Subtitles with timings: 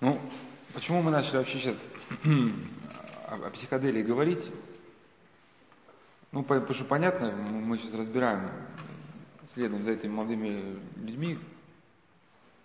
[0.00, 0.20] Ну,
[0.74, 1.76] почему мы начали вообще сейчас
[3.28, 4.50] о, психоделии говорить?
[6.32, 8.50] Ну, потому что понятно, мы сейчас разбираем,
[9.46, 11.38] следуем за этими молодыми людьми,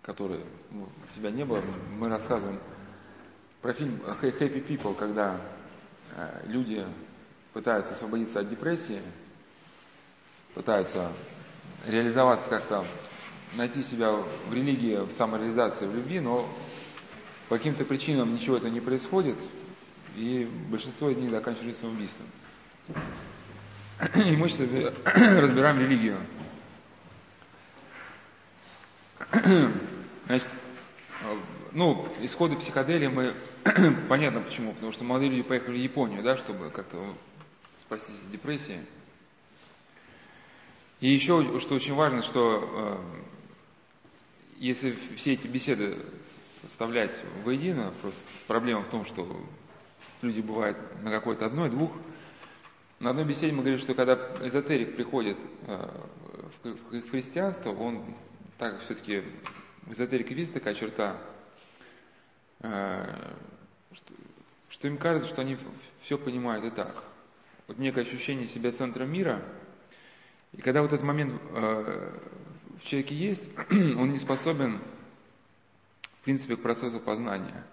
[0.02, 1.63] которые ну, тебя не было.
[1.97, 2.59] Мы рассказываем
[3.61, 5.39] про фильм Happy People, когда
[6.16, 6.86] э, люди
[7.54, 9.02] пытаются освободиться от депрессии,
[10.54, 11.13] пытаются
[11.88, 12.86] реализоваться как-то,
[13.54, 16.45] найти себя в религии, в самореализации, в любви, но
[17.52, 19.36] по каким-то причинам ничего этого не происходит,
[20.15, 22.25] и большинство из них заканчивают самоубийством.
[24.15, 24.69] И мы сейчас
[25.37, 26.18] разбираем религию.
[30.28, 30.47] Значит,
[31.73, 33.36] ну, исходы психоделии мы...
[34.08, 34.72] Понятно почему.
[34.72, 37.14] Потому что молодые люди поехали в Японию, да, чтобы как-то
[37.81, 38.80] спастись от депрессии.
[41.02, 43.02] И еще, что очень важно, что
[44.56, 45.97] э, если все эти беседы
[46.61, 49.28] составлять воедино, просто проблема в том, что
[50.22, 51.92] люди бывают на какой-то одной, двух.
[53.00, 55.89] На одной беседе мы говорим, что когда эзотерик приходит э,
[56.64, 58.04] в христианство, он
[58.59, 59.23] так все-таки
[59.84, 61.17] в эзотерике есть такая черта,
[62.59, 63.06] э,
[63.94, 64.14] что,
[64.70, 65.58] что им кажется, что они
[66.02, 67.04] все понимают и так.
[67.67, 69.42] Вот некое ощущение себя центром мира,
[70.52, 72.20] и когда вот этот момент э,
[72.80, 74.80] в человеке есть, он не способен
[76.22, 77.64] в принципе, к процессу познания.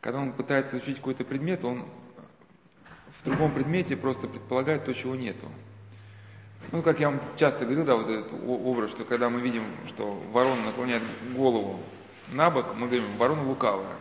[0.00, 1.84] Когда он пытается изучить какой-то предмет, он
[3.18, 5.46] в другом предмете просто предполагает то, чего нету.
[6.72, 10.14] Ну, как я вам часто говорил, да, вот этот образ, что когда мы видим, что
[10.32, 11.02] ворона наклоняет
[11.34, 11.78] голову
[12.32, 13.96] на бок, мы говорим, ворона лукавая.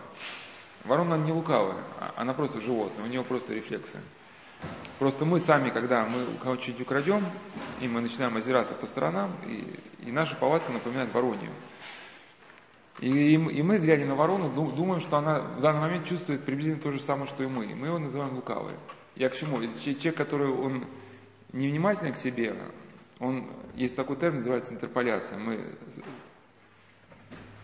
[0.85, 3.99] Ворона не лукавая, а она просто животное, у нее просто рефлексы.
[4.97, 7.25] Просто мы сами, когда мы у кого-то что-нибудь украдем,
[7.81, 11.51] и мы начинаем озираться по сторонам, и, и наша повадка напоминает воронью.
[13.01, 16.91] И, и, мы, глядя на ворону, думаем, что она в данный момент чувствует приблизительно то
[16.91, 17.73] же самое, что и мы.
[17.73, 18.75] Мы его называем лукавый.
[19.15, 19.61] Я к чему?
[19.79, 20.85] Человек, который он
[21.53, 22.55] невнимательный к себе,
[23.19, 25.39] он, есть такой термин, называется интерполяция.
[25.39, 25.75] Мы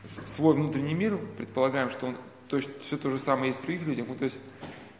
[0.05, 3.87] свой внутренний мир предполагаем, что он то есть, все то же самое есть в других
[3.87, 4.07] людях.
[4.07, 4.39] Ну, то есть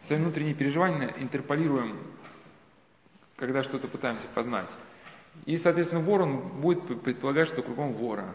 [0.02, 1.96] свои внутренние переживания интерполируем,
[3.36, 4.70] когда что-то пытаемся познать.
[5.44, 8.34] И, соответственно, вор, он будет предполагать, что кругом вора.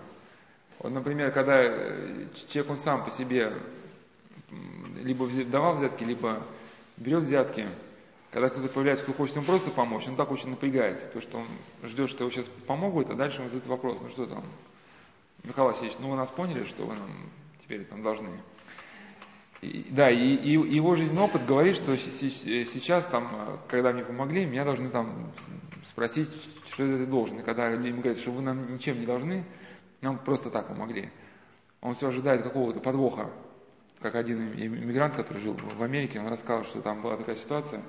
[0.82, 3.54] Вот, например, когда э, человек он сам по себе
[5.00, 6.44] либо давал взятки, либо
[6.98, 7.68] берет взятки,
[8.32, 11.88] когда кто-то появляется, кто хочет ему просто помочь, он так очень напрягается, потому что он
[11.88, 14.44] ждет, что его сейчас помогут, а дальше он задает вопрос, ну что там,
[15.44, 17.10] Михаил Васильевич, ну вы нас поняли, что вы нам
[17.62, 18.30] теперь там должны.
[19.62, 24.66] И, да, и, и его жизненный опыт говорит, что сейчас, там, когда мне помогли, меня
[24.66, 25.32] должны там
[25.84, 26.30] спросить,
[26.72, 27.40] что это должен.
[27.40, 29.46] И когда им говорят, что вы нам ничем не должны,
[30.02, 31.12] нам просто так помогли.
[31.82, 33.30] Он все ожидает какого-то подвоха.
[34.00, 37.84] Как один иммигрант, который жил в Америке, он рассказал, что там была такая ситуация,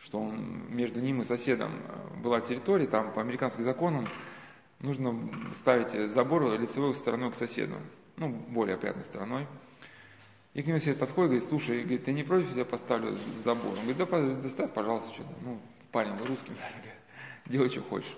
[0.00, 4.06] что он, между ним и соседом э, была территория, там по американским законам
[4.80, 7.76] нужно ставить забор лицевой стороной к соседу,
[8.16, 9.46] ну, более опрятной стороной.
[10.54, 13.72] И к нему сосед подходит, говорит, слушай, говорит, ты не против, я поставлю забор?
[13.78, 15.30] Он говорит, да, доставь, пожалуйста, что-то.
[15.42, 15.60] Ну,
[15.92, 16.54] парень был русским,
[17.46, 18.16] делай, что хочешь.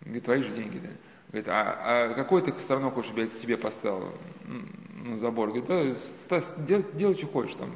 [0.00, 0.88] Говорит, твои же деньги, да.
[1.32, 4.12] Говорит, а, а какой ты стороной хочешь, я тебе поставил
[4.44, 5.48] ну, забор?
[5.48, 5.96] Говорит,
[6.28, 7.70] да, делай, делай, что хочешь там.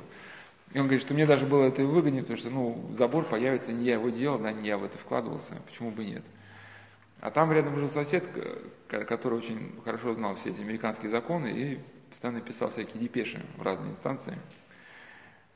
[0.73, 3.87] И он говорит, что мне даже было это выгоднее, потому что, ну, забор появится, не
[3.87, 6.23] я его делал, да, не я в это вкладывался, почему бы нет.
[7.21, 8.25] А там рядом жил сосед,
[8.89, 11.81] который очень хорошо знал все эти американские законы и
[12.11, 14.39] постоянно писал всякие депеши в разные инстанции.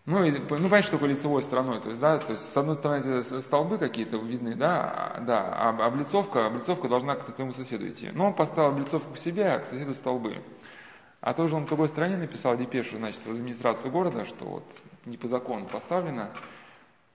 [0.07, 1.81] Ну, и, ну, понимаете, что такое лицевой стороной?
[1.81, 6.47] То есть, да, то есть, с одной стороны, столбы какие-то видны, да, да, а облицовка,
[6.47, 8.11] облицовка должна к твоему соседу идти.
[8.13, 10.43] Но он поставил облицовку к себе, а к соседу столбы.
[11.21, 14.65] А тоже он в другой стороне написал депешу, значит, в администрацию города, что вот
[15.05, 16.31] не по закону поставлено.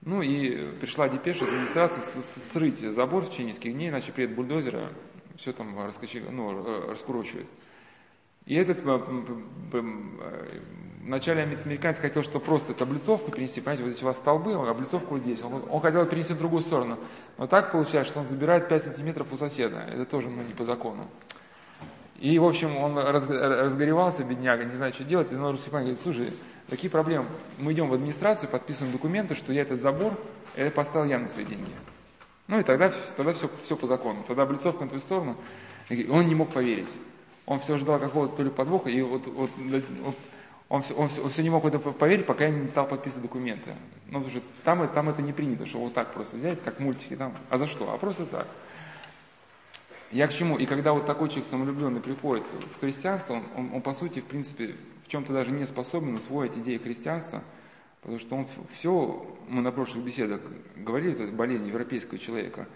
[0.01, 4.89] Ну и пришла депеша администрации срыть забор в течение нескольких дней, иначе приедет бульдозера,
[5.37, 7.47] все там раскочи, ну, раскурочивает.
[8.45, 9.81] И этот э,
[11.03, 14.69] вначале американец хотел, что просто эту облицовку перенести, понимаете, вот здесь у вас столбы, а
[14.69, 15.41] облицовку вот здесь.
[15.41, 16.97] Он, он хотел перенести в другую сторону.
[17.37, 19.77] Но так получается, что он забирает 5 сантиметров у соседа.
[19.79, 21.07] Это тоже ну, не по закону.
[22.19, 25.31] И, в общем, он разгоревался, бедняга, не знает, что делать.
[25.31, 26.33] И русский парень говорит, слушай,
[26.69, 27.27] такие проблемы.
[27.57, 30.13] Мы идем в администрацию, подписываем документы, что я этот забор,
[30.55, 31.71] это поставил я на свои деньги.
[32.47, 34.23] Ну и тогда, тогда все, все по закону.
[34.27, 35.35] Тогда облицовка на твою сторону.
[35.89, 36.89] Он не мог поверить.
[37.45, 39.51] Он все ждал какого-то то ли подвоха, и вот, вот,
[40.67, 42.87] он, все, он, все, он все не мог в это поверить, пока я не стал
[42.87, 43.75] подписывать документы.
[44.07, 47.15] Ну, потому что там, там это не принято, что вот так просто взять, как мультики
[47.15, 47.35] там.
[47.49, 47.91] А за что?
[47.91, 48.47] А просто так.
[50.11, 50.57] я к чему?
[50.57, 52.45] И когда вот такой человек самолюбленный приходит
[52.75, 56.57] в христианство, он, он, он по сути, в принципе, в чем-то даже не способен усвоить
[56.57, 57.43] идеи христианства,
[58.01, 60.41] потому что он все, мы на прошлых беседах
[60.75, 62.67] говорили, это болезнь европейского человека,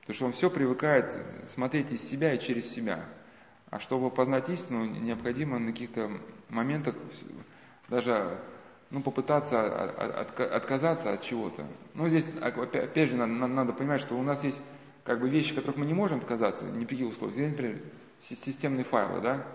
[0.00, 1.10] потому что он все привыкает
[1.46, 3.04] смотреть из себя и через себя.
[3.70, 6.10] А чтобы познать истину, необходимо на каких-то
[6.48, 6.94] моментах
[7.88, 8.40] даже
[8.90, 11.66] ну, попытаться от, от, отказаться от чего-то.
[11.94, 14.62] Ну, здесь, опять же, надо, понимать, что у нас есть
[15.04, 17.36] как бы вещи, от которых мы не можем отказаться, ни при каких условиях.
[17.36, 17.82] Здесь, например,
[18.20, 19.46] системные файлы, да?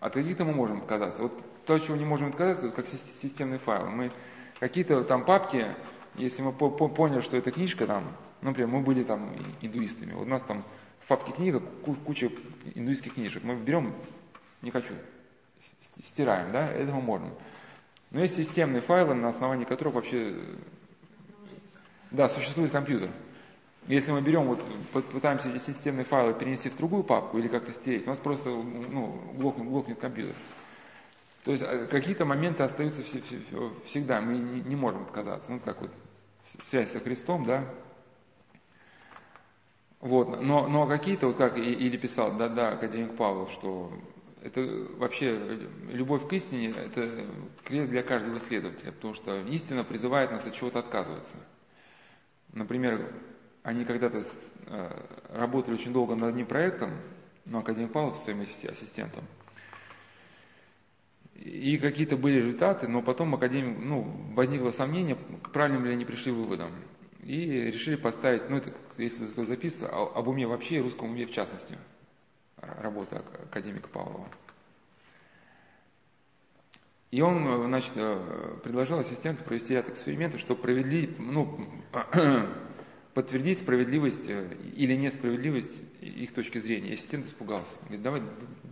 [0.00, 1.22] От каких-то мы можем отказаться.
[1.22, 1.32] Вот
[1.64, 3.88] то, чего не можем отказаться, это как системные файлы.
[3.88, 4.12] Мы
[4.60, 5.66] какие-то там папки,
[6.14, 8.04] если мы по -по поняли, что это книжка там,
[8.42, 10.64] например, мы были там индуистами, вот у нас там
[11.04, 12.30] в папке книга, куча
[12.74, 13.94] индуистских книжек, мы берем,
[14.62, 14.94] не хочу,
[16.00, 17.30] стираем, да, этого можно.
[18.10, 20.34] Но есть системные файлы, на основании которых вообще,
[22.10, 23.10] да, существует компьютер.
[23.86, 24.64] Если мы берем, вот,
[25.12, 29.20] пытаемся эти системные файлы перенести в другую папку или как-то стереть, у нас просто ну,
[29.34, 30.34] глохнет, глохнет компьютер.
[31.44, 35.52] То есть э, какие-то моменты остаются всегда, мы не, можем отказаться.
[35.52, 35.90] Ну, как вот
[36.40, 37.68] связь со Христом, да.
[40.04, 43.90] Вот, но, но какие-то, вот как или писал, да, да, академик Павлов, что
[44.42, 44.60] это
[44.98, 47.26] вообще любовь к истине, это
[47.64, 51.36] крест для каждого исследователя, потому что истина призывает нас от чего-то отказываться.
[52.52, 53.14] Например,
[53.62, 54.22] они когда-то
[54.66, 54.90] э,
[55.30, 56.90] работали очень долго над одним проектом,
[57.46, 59.24] но Академик Павлов со своим ассистентом.
[61.34, 64.02] И какие-то были результаты, но потом Академик, ну,
[64.34, 66.72] возникло сомнение, к правильным ли они пришли выводам.
[67.24, 71.30] И решили поставить, ну, это, если кто записывает, об уме вообще и русском уме в
[71.30, 71.78] частности,
[72.58, 74.28] работа академика Павлова.
[77.10, 81.64] И он, э, значит, э, предложил ассистенту провести ряд экспериментов, чтобы провели, ну,
[83.14, 86.90] подтвердить справедливость э, или несправедливость их точки зрения.
[86.90, 87.72] И ассистент испугался.
[87.82, 88.22] Говорит, давай,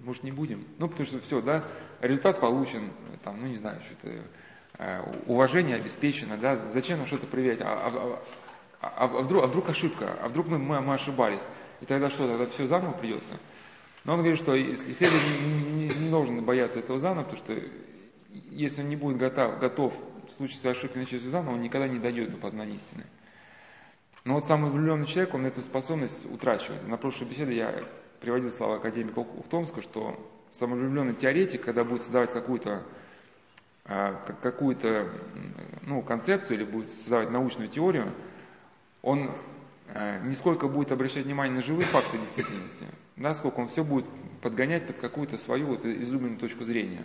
[0.05, 0.67] может, не будем.
[0.79, 1.65] Ну, потому что все, да,
[2.01, 4.25] результат получен, там, ну, не знаю, что-то,
[5.27, 8.23] уважение обеспечено, да, зачем нам что-то проверять, а, а,
[8.81, 11.43] а, а, вдруг, а вдруг ошибка, а вдруг мы, мы, мы ошибались,
[11.81, 13.39] и тогда что, тогда все заново придется.
[14.05, 17.55] Но он говорит, что исследователь не, не, должен бояться этого заново, потому что
[18.51, 19.95] если он не будет готов, готов
[20.27, 23.05] в случае ошибки начать все заново, он никогда не дойдет до познания истины.
[24.25, 26.87] Но вот самый влюбленный человек, он эту способность утрачивает.
[26.87, 27.85] На прошлой беседе я
[28.21, 30.17] приводил слова академика Ухтомска, что
[30.51, 32.83] самовлюбленный теоретик, когда будет создавать какую-то а,
[33.85, 35.09] какую-то
[35.83, 38.13] ну, концепцию или будет создавать научную теорию,
[39.03, 39.31] он
[39.89, 42.87] а, не сколько будет обращать внимание на живые факты действительности,
[43.17, 44.07] да, сколько он все будет
[44.41, 47.05] подгонять под какую-то свою вот излюбленную точку зрения.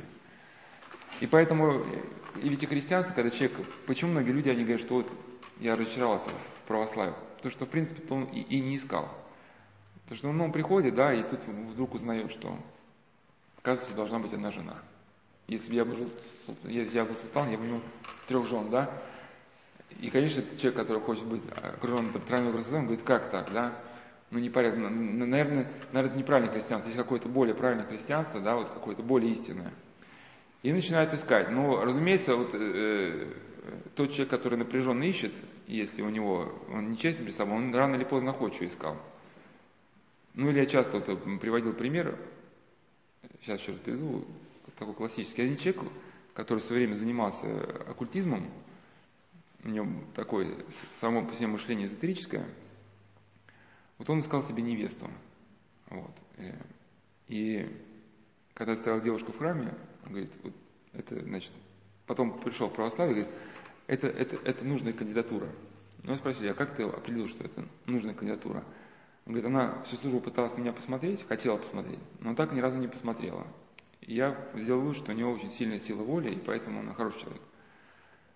[1.19, 1.83] И поэтому,
[2.35, 3.57] и ведь и христианство, когда человек,
[3.87, 5.11] почему многие люди, они говорят, что вот
[5.59, 7.15] я разочаровался в православии.
[7.37, 9.09] Потому что, в принципе, то он и, и не искал.
[10.03, 12.57] Потому что ну, он приходит, да, и тут вдруг узнает, что,
[13.57, 14.77] оказывается, должна быть одна жена.
[15.47, 16.09] Если бы я был,
[16.65, 17.81] если я был султан, я бы имел
[18.27, 18.91] трех жен, да.
[20.01, 23.73] И, конечно, человек, который хочет быть окружен тройной красотой, он говорит, как так, да?
[24.29, 24.79] Ну, непорядок.
[24.79, 26.89] Наверное, наверное, это неправильное христианство.
[26.89, 29.71] Есть какое-то более правильное христианство, да, вот какое-то более истинное.
[30.63, 31.49] И начинают искать.
[31.49, 33.33] Ну, разумеется, вот э,
[33.95, 35.33] тот человек, который напряженно ищет,
[35.67, 38.97] если у него, он нечестен при собой, он рано или поздно что искал.
[40.33, 42.17] Ну или я часто вот приводил пример,
[43.41, 44.25] сейчас еще раз приведу,
[44.77, 45.41] такой классический.
[45.41, 45.83] Один человек,
[46.33, 47.47] который в свое время занимался
[47.89, 48.49] оккультизмом,
[49.63, 50.57] у него такое
[50.95, 52.45] само по себе мышление эзотерическое,
[53.97, 55.07] вот он искал себе невесту.
[55.89, 56.11] Вот.
[56.37, 56.53] Э,
[57.27, 57.67] и
[58.53, 59.73] когда стояла девушка в храме,
[60.05, 60.53] он говорит, вот
[60.93, 61.51] это, значит,
[62.05, 63.35] потом пришел в православие, говорит,
[63.87, 65.49] это, это, это нужная кандидатура.
[66.03, 68.63] Ну, спросили, а как ты определил, что это нужная кандидатура?
[69.25, 72.77] Он говорит, она всю службу пыталась на меня посмотреть, хотела посмотреть, но так ни разу
[72.77, 73.45] не посмотрела.
[74.07, 77.41] Я сделал вывод, что у нее очень сильная сила воли, и поэтому она хороший человек.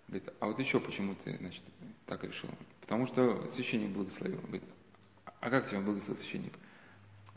[0.07, 1.63] Говорит, а вот еще почему ты, значит,
[2.05, 2.49] так решил?
[2.81, 4.41] Потому что священник благословил.
[4.41, 4.63] Говорит,
[5.39, 6.53] а как тебя благословил священник?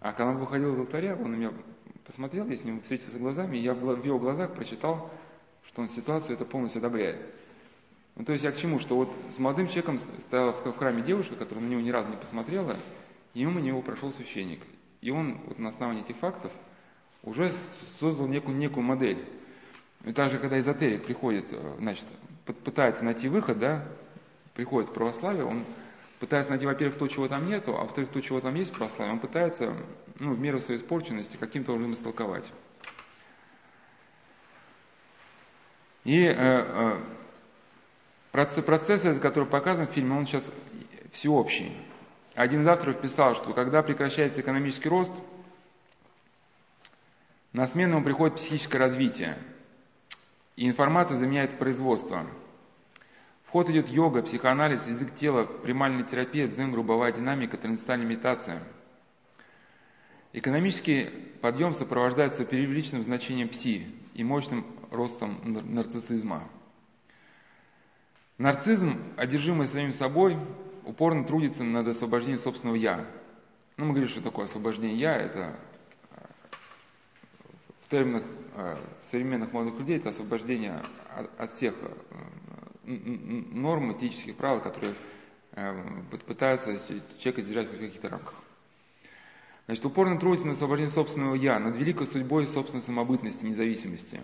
[0.00, 1.52] А когда он выходил из алтаря, он на меня
[2.04, 5.12] посмотрел, я с ним встретился глазами, и я в его глазах прочитал,
[5.66, 7.20] что он ситуацию это полностью одобряет.
[8.16, 8.80] Ну, то есть я к чему?
[8.80, 12.16] Что вот с молодым человеком стояла в храме девушка, которая на него ни разу не
[12.16, 12.76] посмотрела,
[13.32, 14.60] и мимо него прошел священник.
[15.00, 16.52] И он вот на основании этих фактов
[17.24, 17.52] уже
[17.98, 19.24] создал некую, некую модель.
[20.04, 22.06] И также, когда эзотерик приходит, э, значит,
[22.64, 23.86] пытается найти выход, да,
[24.54, 25.64] приходит в православие, он
[26.20, 29.12] пытается найти, во-первых, то, чего там нету, а во-вторых, то, чего там есть в православии,
[29.12, 29.74] он пытается,
[30.20, 32.50] ну, в меру своей испорченности каким-то образом истолковать.
[36.04, 37.00] И э, э,
[38.34, 40.50] Процесс, процесс этот, который показан в фильме, он сейчас
[41.12, 41.70] всеобщий.
[42.34, 45.12] один из авторов писал, что когда прекращается экономический рост,
[47.54, 49.38] на смену ему приходит психическое развитие,
[50.56, 52.26] и информация заменяет производство.
[53.44, 58.62] В ход идет йога, психоанализ, язык тела, примальная терапия, дзен, групповая динамика, трансцендентальная медитация.
[60.32, 66.48] Экономический подъем сопровождается преувеличенным значением пси и мощным ростом нарциссизма.
[68.36, 70.36] Нарцизм, одержимый самим собой,
[70.84, 73.06] упорно трудится над освобождением собственного «я».
[73.76, 75.56] Ну, мы говорим, что такое освобождение «я», это
[77.84, 78.24] в терминах
[78.56, 80.80] э, современных молодых людей, это освобождение
[81.38, 84.94] от, всех э, норм, этических правил, которые
[86.26, 86.76] пытаются
[87.18, 88.34] человека держать в каких-то рамках.
[89.66, 94.20] Значит, упорно трудится над освобождением собственного «я», над великой судьбой собственной самобытности, независимости.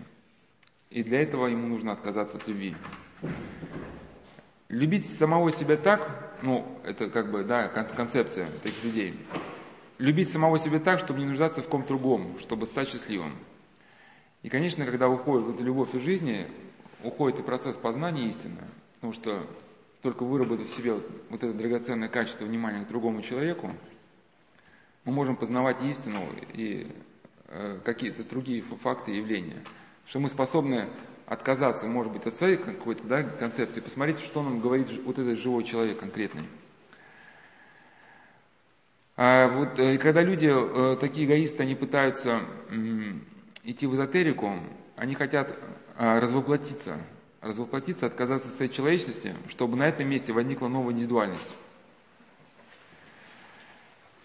[0.91, 2.75] И для этого ему нужно отказаться от любви.
[4.69, 9.21] Любить самого себя так, ну, это как бы, да, концепция таких людей.
[10.01, 13.37] Любить самого себя так, чтобы не нуждаться в ком другом, чтобы стать счастливым.
[14.43, 16.47] И, конечно, когда уходит вот любовь из жизни,
[17.05, 18.63] уходит и процесс познания истины,
[18.95, 19.47] потому что
[20.01, 23.73] только выработав в себе вот, вот это драгоценное качество внимания к другому человеку,
[25.05, 26.21] мы можем познавать истину
[26.55, 26.91] и
[27.49, 29.63] э, какие-то другие факты явления.
[30.07, 30.89] Что мы способны
[31.27, 35.65] отказаться, может быть, от своей какой-то да, концепции, посмотрите, что нам говорит вот этот живой
[35.65, 36.49] человек конкретный.
[39.23, 42.41] А вот э, когда люди, э, такие эгоисты, они пытаются
[43.65, 44.55] идти в эзотерику,
[44.97, 45.59] они хотят
[45.95, 47.05] а, развоплотиться,
[47.43, 51.55] развоплотиться, отказаться от своей человечности, чтобы на этом месте возникла новая индивидуальность.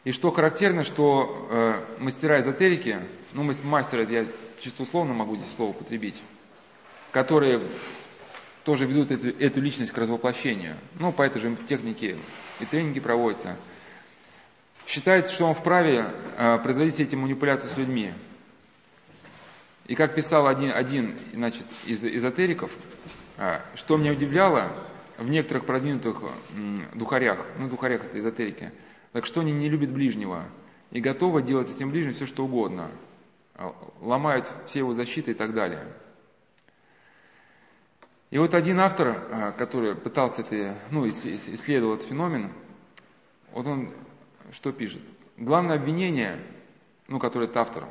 [0.05, 3.01] И что характерно, что э, мастера эзотерики,
[3.33, 4.25] ну, мастер, я
[4.61, 6.23] чисто условно могу здесь слово употребить,
[7.11, 7.59] которые
[8.63, 10.77] тоже ведут эту, эту личность к развоплощению.
[10.99, 12.15] Ну, по этой же технике
[12.61, 13.57] и тренинги проводятся.
[14.87, 18.13] Считается, что он вправе э, производить эти манипуляции с людьми.
[19.87, 22.71] И как писал один, один значит, из эзотериков,
[23.37, 24.71] э, что меня удивляло
[25.17, 28.71] в некоторых продвинутых э, духарях, ну, духарях это эзотерики,
[29.11, 30.45] так что они не любят ближнего
[30.91, 32.91] и готовы делать с этим ближним все, что угодно.
[33.55, 35.85] Э, ломают все его защиты и так далее.
[38.31, 42.51] И вот один автор, а, который пытался это, ну, исследовать феномен,
[43.51, 43.93] вот он
[44.51, 45.01] что пишет?
[45.37, 46.39] Главное обвинение,
[47.07, 47.85] ну, которое этот автор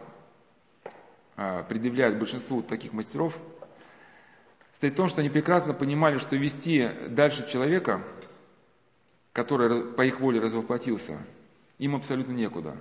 [1.37, 3.37] а, предъявляет большинству таких мастеров,
[4.76, 8.04] стоит в том, что они прекрасно понимали, что вести дальше человека,
[9.32, 11.18] который по их воле развоплотился,
[11.78, 12.76] им абсолютно некуда.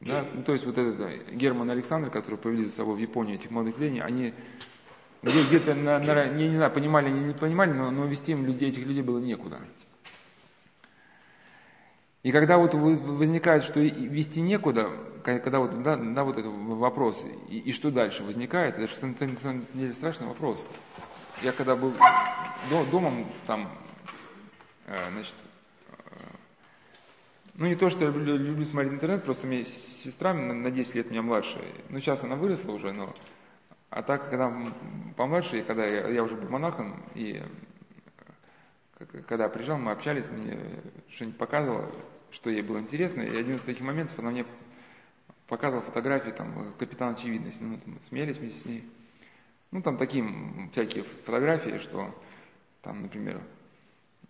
[0.00, 0.24] Да?
[0.32, 3.78] Ну, то есть вот этот Герман Александр, который повели за собой в Японию этих молодых
[3.78, 4.34] людей, они
[5.22, 8.68] где-то, на, на, не, не знаю, понимали, не, не понимали, но, но вести им людей,
[8.68, 9.60] этих людей было некуда.
[12.26, 14.90] И когда вот возникает, что вести некуда,
[15.22, 19.14] когда вот, да, да, вот этот вопрос, и, и что дальше возникает, это же на
[19.14, 20.66] самом деле страшный вопрос.
[21.42, 21.94] Я когда был
[22.90, 23.12] дома,
[23.46, 23.70] там,
[24.86, 25.36] э, значит,
[25.88, 25.94] э,
[27.54, 31.12] ну не то, что я люблю, смотреть интернет, просто у меня сестра на 10 лет
[31.12, 33.14] меня младше, ну сейчас она выросла уже, но
[33.88, 34.52] а так, когда
[35.16, 37.40] помладше, когда я, я уже был монахом, и
[39.28, 40.58] когда приезжал, мы общались, мне
[41.08, 41.88] что-нибудь показывала,
[42.36, 44.44] что ей было интересно, и один из таких моментов она мне
[45.46, 48.88] показывала фотографии там, капитана очевидности, ну, мы смеялись вместе с ней.
[49.70, 50.22] Ну, там такие
[50.70, 52.14] всякие фотографии, что
[52.82, 53.40] там, например,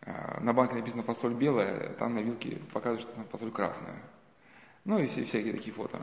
[0.02, 3.96] а, на банке написано фасоль белая, там на вилке показывают, что там фасоль красная.
[4.84, 6.00] Ну и все, всякие такие фото.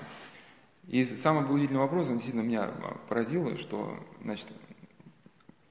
[0.87, 2.69] И самый удивительный вопрос, он действительно меня
[3.07, 4.49] поразил, что, значит,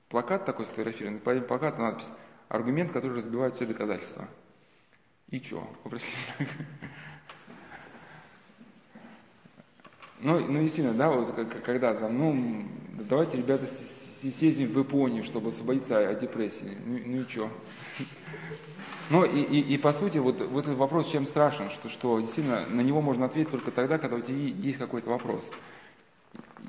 [0.09, 2.11] плакат такой сфотографированный, по плакату надпись
[2.49, 4.27] «Аргумент, который разбивает все доказательства».
[5.33, 5.67] И что?
[10.21, 11.35] Ну, ну, действительно, да, вот
[11.65, 12.69] когда там, ну,
[13.09, 16.79] давайте, ребята, съездим в Японию, чтобы освободиться от депрессии.
[16.87, 17.51] Ну, ну и что?
[19.11, 22.67] Ну и, и, и по сути, вот, вот этот вопрос чем страшен, что, что действительно
[22.67, 25.51] на него можно ответить только тогда, когда у тебя есть какой-то вопрос.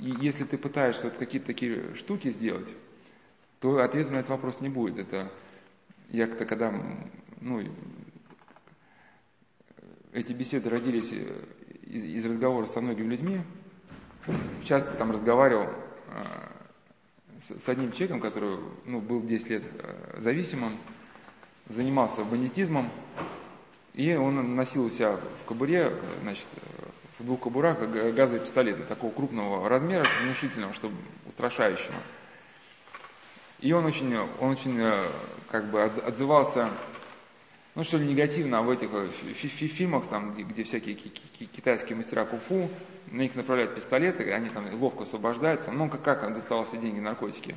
[0.01, 2.73] И если ты пытаешься вот какие-то такие штуки сделать,
[3.59, 4.97] то ответа на этот вопрос не будет.
[4.97, 5.31] Это
[6.09, 6.73] я когда
[7.39, 7.61] ну,
[10.13, 13.41] эти беседы родились из, из разговора со многими людьми,
[14.63, 16.23] часто там разговаривал э,
[17.39, 20.77] с, с одним человеком, который ну, был 10 лет э, зависимым,
[21.67, 22.91] занимался бандитизмом,
[23.93, 26.47] и он носил у себя в кобуре, значит,
[27.19, 31.95] в двух кобурах газовые пистолеты такого крупного размера, внушительного, чтобы устрашающего.
[33.59, 34.79] И он очень, он очень
[35.49, 36.69] как бы отзывался
[37.75, 42.69] ну что ли негативно в этих э, фильмах, там, где, где всякие китайские мастера куфу,
[43.07, 45.71] на них направляют пистолеты, и они там ловко освобождаются.
[45.71, 47.55] Ну, как, как доставался деньги, наркотики.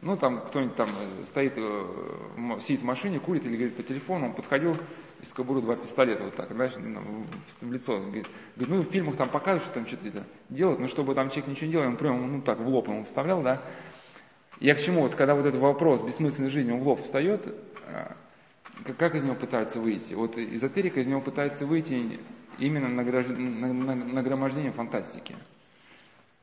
[0.00, 4.26] Ну, там кто-нибудь там э, стоит, э, сидит в машине, курит или говорит по телефону,
[4.26, 4.76] он подходил
[5.20, 6.72] из кобуры два пистолета вот так, знаешь,
[7.60, 7.98] в лицо.
[7.98, 8.26] Говорит,
[8.56, 11.72] ну, в фильмах там показывают, что там что-то делают, но чтобы там человек ничего не
[11.72, 13.62] делал, он прям, ну, так, в лоб ему вставлял, да.
[14.58, 15.02] Я к чему?
[15.02, 17.54] Вот когда вот этот вопрос бессмысленной жизни, он в лоб встает,
[18.84, 20.14] как из него пытаются выйти?
[20.14, 22.20] Вот эзотерика из него пытается выйти
[22.58, 25.36] именно нагромождением фантастики.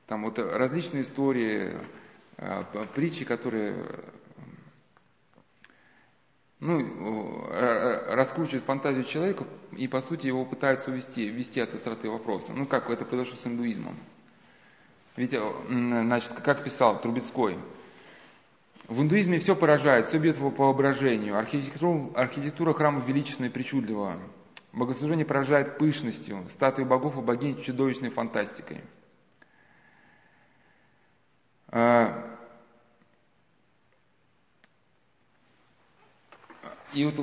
[0.08, 1.78] Там вот различные истории,
[2.38, 2.64] а,
[2.96, 3.76] притчи, которые
[6.60, 12.52] ну, раскручивают фантазию человека и, по сути, его пытаются увести, ввести от остроты вопроса.
[12.54, 13.96] Ну, как это произошло с индуизмом.
[15.16, 15.34] Ведь,
[15.68, 17.58] значит, как писал Трубецкой,
[18.88, 21.38] в индуизме все поражает, все бьет по воображению.
[21.38, 24.18] Архитектура, архитектура храма величественна и причудлива.
[24.72, 28.82] Богослужение поражает пышностью, статуи богов и богинь чудовищной фантастикой.
[31.72, 32.38] А,
[36.94, 37.16] и вот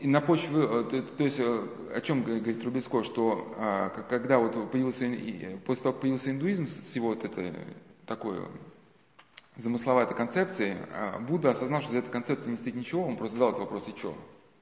[0.00, 4.70] и на почве, э, то, есть э, о чем говорит Трубецкой, что а, когда вот
[4.72, 5.06] появился,
[5.64, 7.54] после того, как появился индуизм с его вот это
[8.06, 8.48] такое
[9.56, 13.50] замысловатой концепции, а Будда осознал, что за этой концепцией не стоит ничего, он просто задал
[13.50, 14.16] этот вопрос, и что?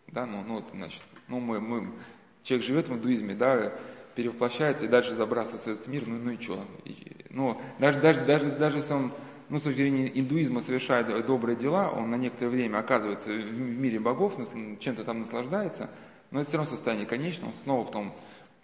[0.09, 1.93] Да, ну, ну, значит, ну, мы, мы,
[2.43, 3.73] человек живет в индуизме, да,
[4.17, 6.65] перевоплощается и дальше забрасывается в этот мир, ну, ну и что?
[6.85, 6.97] И,
[7.31, 9.13] ну, даже, даже, даже, даже если он,
[9.49, 14.01] ну, с точки зрения индуизма совершает добрые дела, он на некоторое время оказывается в мире
[14.01, 14.35] богов,
[14.81, 15.89] чем-то там наслаждается,
[16.33, 18.13] но это все равно состояние конечно, он снова потом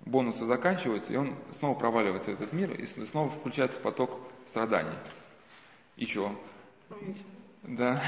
[0.04, 4.18] бонусы заканчиваются, и он снова проваливается в этот мир, и снова включается поток
[4.49, 4.97] страданий.
[5.97, 6.38] И что?
[7.62, 8.03] Да.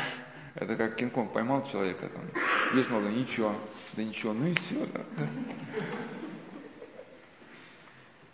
[0.54, 2.22] Это как Кинг-Конг поймал человека, там,
[2.74, 3.54] есть много, ничего,
[3.94, 4.86] да ничего, ну и все.
[4.86, 5.28] Да.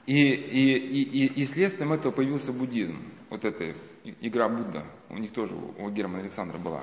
[0.06, 2.96] И, и, и, и, следствием этого появился буддизм.
[3.30, 3.74] Вот эта
[4.20, 6.82] игра Будда, у них тоже, у Германа Александра была.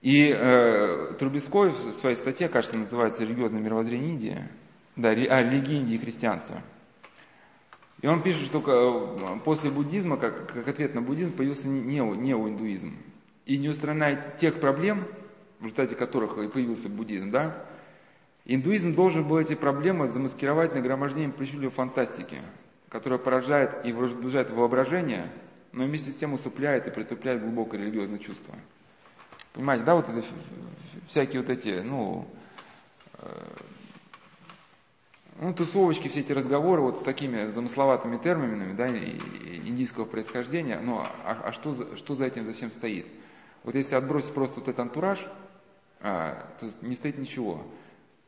[0.00, 4.48] И э, Трубецкой в своей статье, кажется, называется «Религиозное мировоззрение Индии»,
[4.96, 6.62] да, а, религия Индии и христианство–
[8.02, 12.96] и он пишет, что э, после буддизма, как, как ответ на буддизм, появился нео, неоиндуизм.
[13.46, 15.06] И не устраняет тех проблем,
[15.60, 17.64] в результате которых и появился буддизм, да,
[18.44, 22.38] индуизм должен был эти проблемы замаскировать нагромождением причудливой фантастики,
[22.88, 25.30] которая поражает и возбуждает воображение,
[25.70, 28.54] но вместе с тем усыпляет и притупляет глубокое религиозное чувство.
[29.52, 30.24] Понимаете, да, вот это
[31.06, 32.26] всякие вот эти, ну,
[33.18, 33.28] э,
[35.42, 41.42] ну, тусовочки, все эти разговоры вот с такими замысловатыми терминами, да, индийского происхождения, ну, а,
[41.44, 43.06] а что, за, что за этим зачем стоит?
[43.64, 45.26] Вот если отбросить просто вот этот антураж,
[46.00, 47.66] а, то не стоит ничего.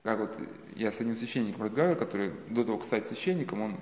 [0.03, 0.37] Как вот
[0.74, 3.77] я с одним священником разговаривал, который до того, как стать священником, он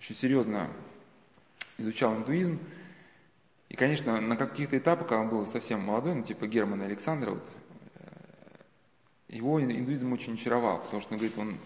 [0.00, 0.66] очень серьезно
[1.78, 2.58] изучал индуизм.
[3.68, 7.48] И, конечно, на каких-то этапах, когда он был совсем молодой, ну, типа Германа Александра, вот,
[9.30, 11.56] его индуизм очень очаровал, потому что он говорит, он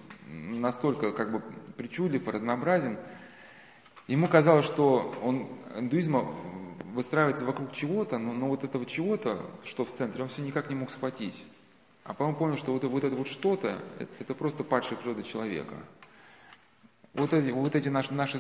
[0.61, 1.43] настолько как бы
[1.77, 2.99] причудлив и разнообразен.
[4.07, 6.19] Ему казалось, что он индуизм
[6.93, 10.77] выстраивается вокруг чего-то, но, но вот этого чего-то, что в центре, он все никак не
[10.77, 11.45] мог схватить.
[12.05, 15.77] А потом понял, что вот, вот это вот что-то, это, это просто падшая природа человека.
[17.15, 18.39] Вот эти, вот эти наши, наши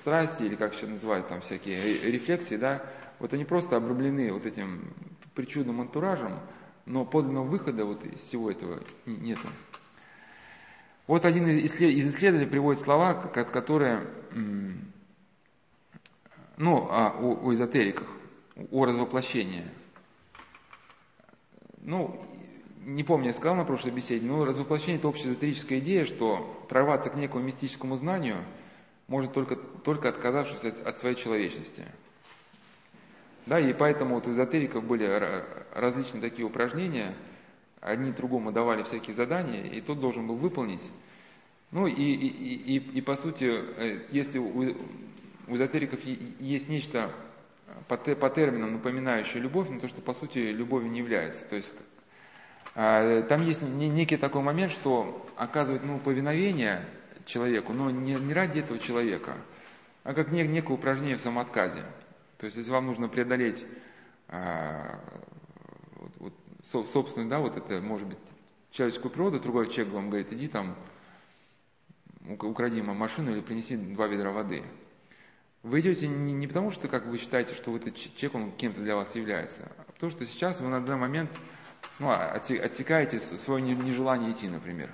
[0.00, 2.82] страсти, или как сейчас называют там всякие рефлексии, да,
[3.18, 4.94] вот они просто обрублены вот этим
[5.34, 6.38] причудным антуражем,
[6.86, 9.46] но подлинного выхода вот из всего этого нету.
[11.06, 14.06] Вот один из исследователей приводит слова, которые,
[16.56, 17.10] ну, о,
[17.42, 18.08] о эзотериках,
[18.70, 19.64] о развоплощении.
[21.80, 22.24] Ну,
[22.84, 27.10] не помню, я сказал на прошлой беседе, но развоплощение– это общая эзотерическая идея, что прорваться
[27.10, 28.44] к некому мистическому знанию
[29.08, 31.84] может только, только отказавшись от, от своей человечности–
[33.46, 35.06] да, и поэтому вот у эзотериков были
[35.74, 37.14] различные такие упражнения,
[37.80, 40.82] одни другому давали всякие задания, и тот должен был выполнить.
[41.72, 44.74] Ну и, и, и, и по сути, э, если у,
[45.48, 47.10] у эзотериков есть нечто
[47.88, 51.46] по, по терминам напоминающее любовь, но то, что по сути любовью не является.
[51.48, 51.74] То есть
[52.74, 56.84] а, там есть некий такой момент, что оказывать ну, повиновение
[57.26, 59.36] человеку, но не, не ради этого человека,
[60.04, 61.84] а как некое упражнение в самоотказе.
[62.42, 63.64] То есть, если вам нужно преодолеть
[64.26, 64.98] а,
[65.94, 66.34] вот,
[66.72, 68.18] вот, собственную, да, вот это, может быть,
[68.72, 70.74] человеческую природу, другой человек вам говорит, иди там,
[72.26, 74.64] укради машину или принеси два ведра воды.
[75.62, 78.96] Вы идете не, не потому, что как вы считаете, что этот человек, он кем-то для
[78.96, 81.30] вас является, а потому что сейчас вы на данный момент
[82.00, 84.92] ну, отсекаете свое нежелание идти, например.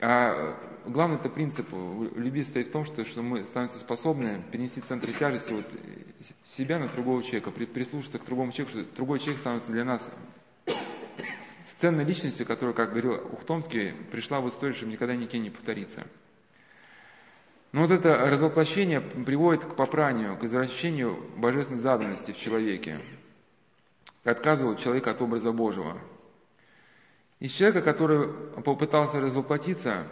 [0.00, 0.56] А
[0.86, 5.52] главный это принцип любви стоит в том, что, что мы становимся способны перенести центр тяжести
[5.52, 5.66] вот
[6.44, 10.08] себя на другого человека, прислушаться к другому человеку, что другой человек становится для нас
[11.78, 16.06] ценной личностью, которая, как говорил Ухтомский, пришла в историю, чтобы никогда никем не повториться.
[17.72, 23.00] Но вот это развоплощение приводит к попранию, к извращению божественной заданности в человеке,
[24.24, 25.98] к отказу человека от образа Божьего.
[27.40, 28.28] Из человека, который
[28.62, 30.06] попытался развоплотиться,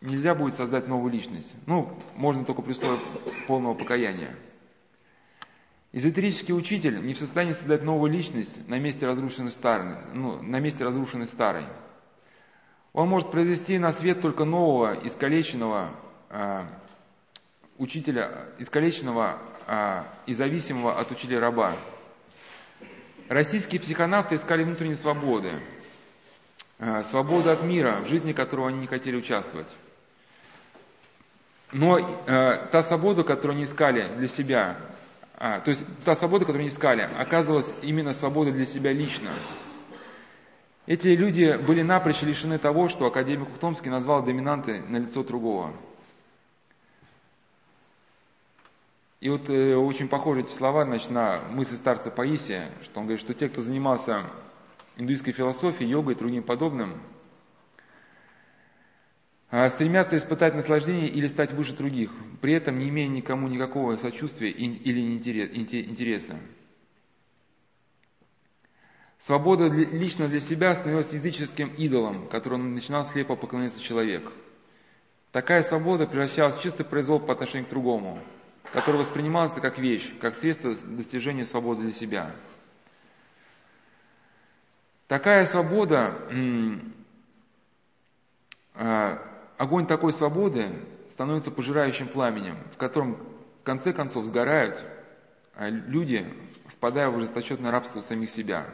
[0.00, 1.54] нельзя будет создать новую личность.
[1.66, 2.98] Ну, можно только при условии
[3.46, 4.36] полного покаяния.
[5.92, 9.96] Эзотерический учитель не в состоянии создать новую личность на месте разрушенной старой.
[10.12, 11.64] Ну, на месте разрушенной старой.
[12.92, 15.94] Он может произвести на свет только нового, искалеченного,
[16.30, 16.66] Э,
[17.78, 21.74] учителя, искалеченного э, и зависимого от учителя раба.
[23.28, 25.60] Российские психонавты искали внутренней свободы,
[27.04, 29.68] свободу от мира, в жизни которого они не хотели участвовать.
[31.72, 34.76] Но та свобода, которую они искали для себя,
[35.38, 39.30] то есть та свобода, которую они искали, оказывалась именно свободой для себя лично.
[40.86, 45.74] Эти люди были напрочь лишены того, что академик Ухтомский назвал доминантой на лицо другого–
[49.20, 53.20] И вот э, очень похожи эти слова значит, на мысль старца Паисия, что он говорит,
[53.20, 54.22] что те, кто занимался
[54.98, 57.00] индуистской философией, йогой и другим подобным,
[59.50, 64.50] э, стремятся испытать наслаждение или стать выше других, при этом не имея никому никакого сочувствия
[64.50, 66.38] или интереса.
[69.16, 74.30] Свобода лично для себя становилась языческим идолом, которому начинал слепо поклоняться человек.
[75.32, 78.20] Такая свобода превращалась в чистый произвол по отношению к другому–
[78.72, 82.34] который воспринимался как вещь, как средство достижения свободы для себя.
[85.08, 86.16] Такая свобода,
[88.74, 89.18] а,
[89.56, 90.70] огонь такой свободы
[91.10, 93.16] становится пожирающим пламенем, в котором
[93.60, 94.84] в конце концов сгорают
[95.54, 96.32] а люди,
[96.66, 98.72] впадая в ожесточенное рабство самих себя.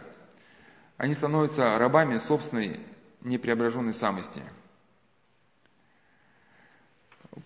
[0.99, 2.81] Они становятся рабами собственной
[3.23, 4.43] непреображенной самости–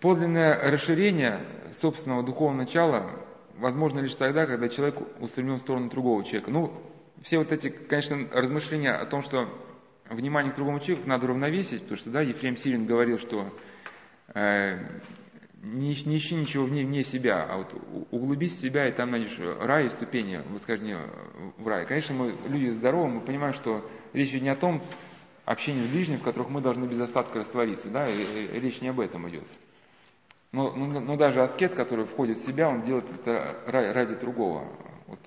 [0.00, 1.40] Подлинное расширение
[1.72, 3.10] собственного духовного начала
[3.56, 6.50] возможно лишь тогда, когда человек устремлен в сторону другого человека.
[6.50, 6.72] Ну,
[7.22, 9.48] все вот эти, конечно, размышления о том, что
[10.08, 13.52] внимание к другому человеку надо равновесить, потому что, да, Ефрем Сирин говорил, что
[14.34, 14.78] э,
[15.62, 17.74] не, не ищи ничего вне, вне себя, а вот
[18.10, 21.00] углубись в себя, и там найдешь рай и ступени восхождения
[21.56, 21.86] в рай.
[21.86, 24.82] Конечно, мы люди здоровые, мы понимаем, что речь идет не о том
[25.44, 29.00] общении с ближним, в которых мы должны без остатка раствориться, да, и, речь не об
[29.00, 29.46] этом идет.
[30.52, 34.72] Но, но, но даже аскет, который входит в себя, он делает это ради другого,
[35.06, 35.18] вот,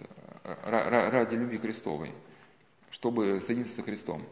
[0.43, 2.13] ради любви Христовой,
[2.89, 4.23] чтобы соединиться со Христом.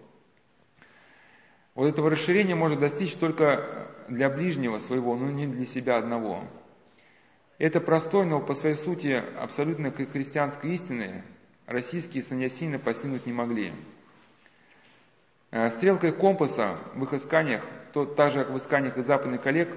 [1.75, 6.43] Вот этого расширения может достичь только для ближнего своего, но не для себя одного.
[7.57, 11.23] Это простой, но по своей сути абсолютно христианской истины
[11.67, 13.73] российские саньясины постигнуть не могли.
[15.51, 19.69] Э, стрелкой компаса в их исканиях, то, так же как в исканиях и западных коллег,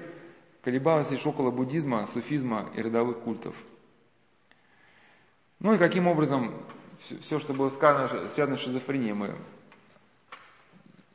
[0.61, 3.55] колебалась лишь около буддизма, суфизма и родовых культов.
[5.63, 6.53] Ну и каким образом
[7.21, 9.33] все, что было сказано, связано с шизофренией, мы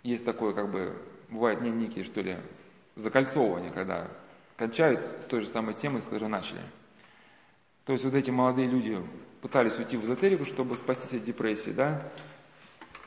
[0.02, 0.96] есть такое, как бы,
[1.28, 2.38] бывает некие, что ли,
[2.96, 4.08] закольцовывание, когда
[4.56, 6.62] кончают с той же самой темой, с которой начали.
[7.84, 8.98] То есть вот эти молодые люди
[9.42, 12.10] пытались уйти в эзотерику, чтобы спастись от депрессии, да,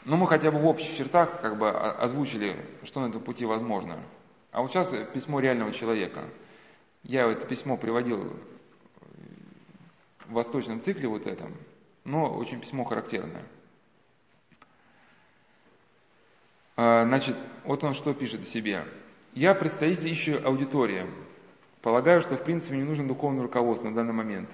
[0.05, 3.99] но мы хотя бы в общих чертах как бы озвучили, что на этом пути возможно.
[4.51, 6.29] А вот сейчас письмо реального человека.
[7.01, 8.31] Я это письмо приводил
[10.33, 11.53] восточном цикле вот этом,
[12.03, 13.43] но очень письмо характерное.
[16.77, 18.85] А, значит, вот он что пишет о себе.
[19.33, 21.05] Я представитель ищу аудитории.
[21.81, 24.49] Полагаю, что в принципе не нужно духовное руководство на данный момент.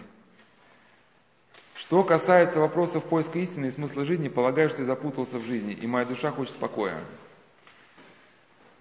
[1.75, 5.85] Что касается вопросов поиска истины и смысла жизни, полагаю, что я запутался в жизни, и
[5.87, 7.03] моя душа хочет покоя.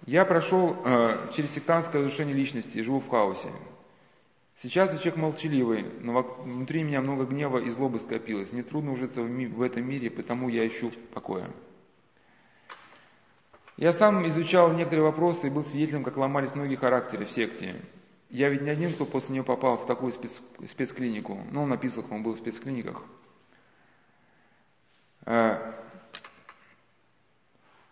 [0.05, 3.49] Я прошел э, через сектантское разрушение личности и живу в хаосе.
[4.57, 8.51] Сейчас я человек молчаливый, но внутри меня много гнева и злобы скопилось.
[8.51, 11.49] Мне трудно ужиться в, этом мире, потому я ищу покоя.
[13.77, 17.79] Я сам изучал некоторые вопросы и был свидетелем, как ломались многие характеры в секте.
[18.29, 21.39] Я ведь не один, кто после нее попал в такую спец- спецклинику.
[21.51, 23.03] Ну, он написал, он был в спецклиниках.
[25.25, 25.73] Э,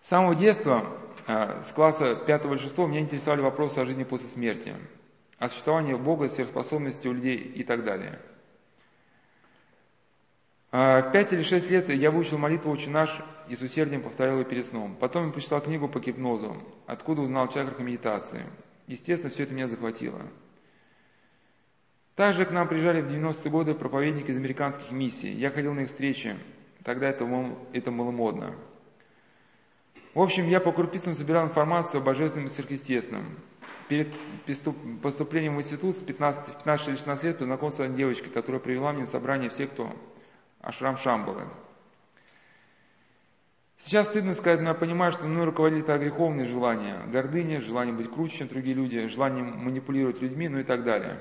[0.02, 4.30] с самого детства Э, с класса 5 или 6 меня интересовали вопросы о жизни после
[4.30, 4.76] смерти.
[5.38, 8.20] О существовании Бога, сверхспособности у людей и так далее.
[10.72, 14.40] А в пять или шесть лет я выучил молитву «Отче наш» и с усердием повторял
[14.40, 14.98] ее перед сном.
[15.00, 18.46] Потом я прочитал книгу по гипнозу, откуда узнал чакрах и медитации.
[18.88, 20.22] Естественно, все это меня захватило.
[22.16, 25.32] Также к нам приезжали в 90-е годы проповедники из американских миссий.
[25.32, 26.38] Я ходил на их встречи,
[26.84, 27.26] тогда это,
[27.74, 28.56] это было модно.
[30.14, 33.38] В общем, я по крупицам собирал информацию о божественном и сверхъестественном.
[33.88, 34.16] Перед
[35.04, 39.02] поступлением в институт с 15, 15 или 16 лет познакомился с девочкой, которая привела мне
[39.02, 39.96] на собрание всех, кто
[40.62, 41.48] Ашрам Шамбалы.
[43.78, 48.40] Сейчас стыдно сказать, но я понимаю, что мной руководит греховные желания, гордыня, желание быть круче,
[48.40, 51.20] чем другие люди, желание манипулировать людьми, ну и так далее.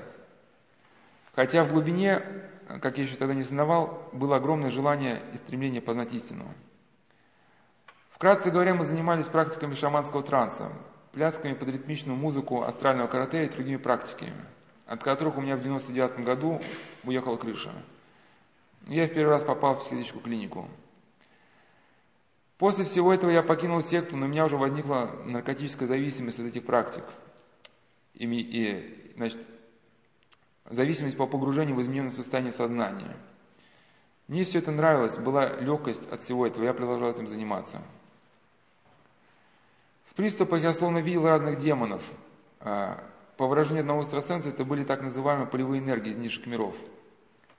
[1.35, 2.23] Хотя в глубине,
[2.81, 6.45] как я еще тогда не знавал, было огромное желание и стремление познать истину.
[8.09, 10.71] Вкратце говоря, мы занимались практиками шаманского транса,
[11.15, 14.33] плясками под ритмичную музыку астрального карате и другими практиками,
[14.85, 16.61] от которых у меня в 99 году
[17.03, 17.71] уехала крыша.
[18.87, 20.67] Я в первый раз попал в психиатрическую клинику.
[22.57, 26.65] После всего этого я покинул секту, но у меня уже возникла наркотическая зависимость от этих
[26.65, 27.03] практик.
[28.13, 29.39] И, и значит,
[30.69, 33.15] зависимость по погружению в измененное состояние сознания.
[34.27, 37.81] Мне все это нравилось, была легкость от всего этого, я продолжал этим заниматься.
[40.15, 42.03] В приступах я словно видел разных демонов.
[42.59, 43.03] А,
[43.37, 46.75] по выражению одного экстрасенса, это были так называемые полевые энергии из низших миров–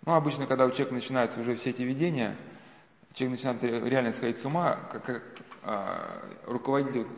[0.06, 2.36] ну, обычно, когда у человека начинаются уже все эти видения,
[3.12, 5.22] человек начинает реально сходить с ума, как, как
[5.64, 7.08] а, руководители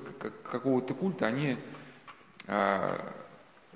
[0.51, 1.59] какого-то культа, они,
[2.47, 3.13] а,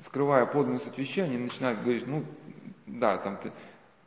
[0.00, 2.24] скрывая подлинную суть вещей, они начинают говорить, ну,
[2.86, 3.52] да, там ты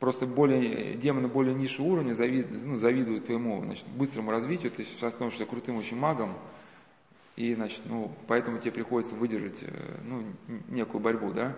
[0.00, 5.12] просто более, демоны более низшего уровня завидуют, ну, завидуют твоему значит, быстрому развитию, ты сейчас
[5.12, 6.36] становишься крутым очень магом,
[7.36, 10.24] и, значит, ну, поэтому тебе приходится выдержать, э, ну,
[10.68, 11.54] некую борьбу, да.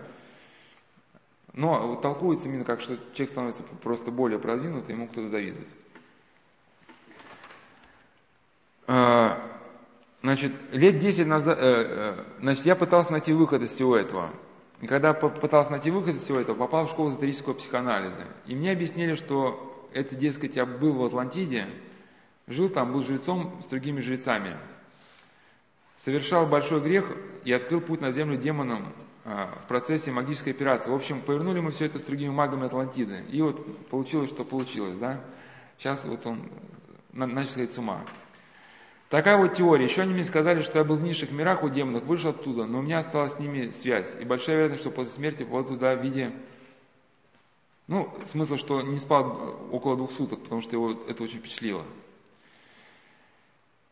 [1.53, 5.67] Но толкуется именно как, что человек становится просто более продвинутым, ему кто-то завидует.
[8.87, 9.41] А,
[10.21, 14.33] значит, лет 10 назад, э, э, значит, я пытался найти выход из всего этого.
[14.81, 18.27] И когда пытался найти выход из всего этого, попал в школу эзотерического психоанализа.
[18.45, 21.67] И мне объяснили, что это, дескать, я был в Атлантиде,
[22.47, 24.57] жил там, был жрецом с другими жрецами.
[25.99, 27.11] Совершал большой грех
[27.43, 28.93] и открыл путь на землю демонам
[29.25, 30.89] а, в процессе магической операции.
[30.89, 33.25] В общем, повернули мы все это с другими магами Атлантиды.
[33.29, 35.19] И вот получилось, что получилось, да.
[35.77, 36.49] Сейчас вот он
[37.11, 38.01] начал сходить с ума.
[39.09, 39.85] Такая вот теория.
[39.85, 42.79] Еще они мне сказали, что я был в низших мирах у демонов, вышел оттуда, но
[42.79, 44.15] у меня осталась с ними связь.
[44.21, 46.31] И большая вероятность, что после смерти попал туда в виде...
[47.87, 51.83] Ну, смысл, что не спал около двух суток, потому что его это очень впечатлило.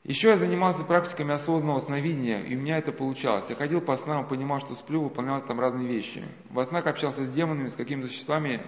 [0.07, 3.49] Еще я занимался практиками осознанного сновидения, и у меня это получалось.
[3.49, 6.23] Я ходил по снам, понимал, что сплю, выполнял там разные вещи.
[6.49, 8.61] Во снах общался с демонами, с какими-то существами.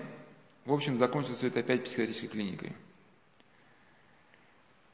[0.66, 2.76] В общем, закончил все это опять психиатрической клиникой.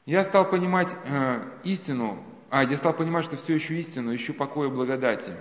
[0.04, 4.68] Я стал понимать э, истину, а, я стал понимать, что все еще истину, ищу покоя
[4.68, 5.32] и благодати.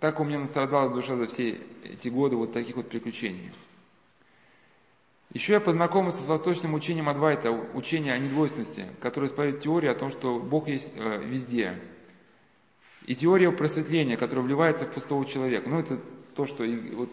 [0.00, 3.52] Так у меня настрадалась душа за все эти годы вот таких вот приключений.
[5.32, 10.10] Еще я познакомился с восточным учением Адвайта, учение о недвойственности, которое исповедует теорию о том,
[10.10, 11.80] что Бог есть э, везде.
[13.06, 15.70] И теория просветления, которая вливается в пустого человека.
[15.70, 15.98] Ну, это
[16.34, 16.64] то, что
[16.94, 17.10] вот,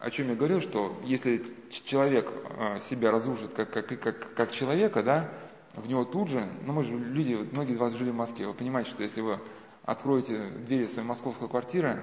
[0.00, 5.04] о чем я говорил, что если человек э, себя разрушит как, как, как, как человека,
[5.04, 5.32] да,
[5.74, 8.54] в него тут же, ну мы же люди, многие из вас жили в Москве, вы
[8.54, 9.38] понимаете, что если вы
[9.84, 12.02] откроете двери своей московской квартиры,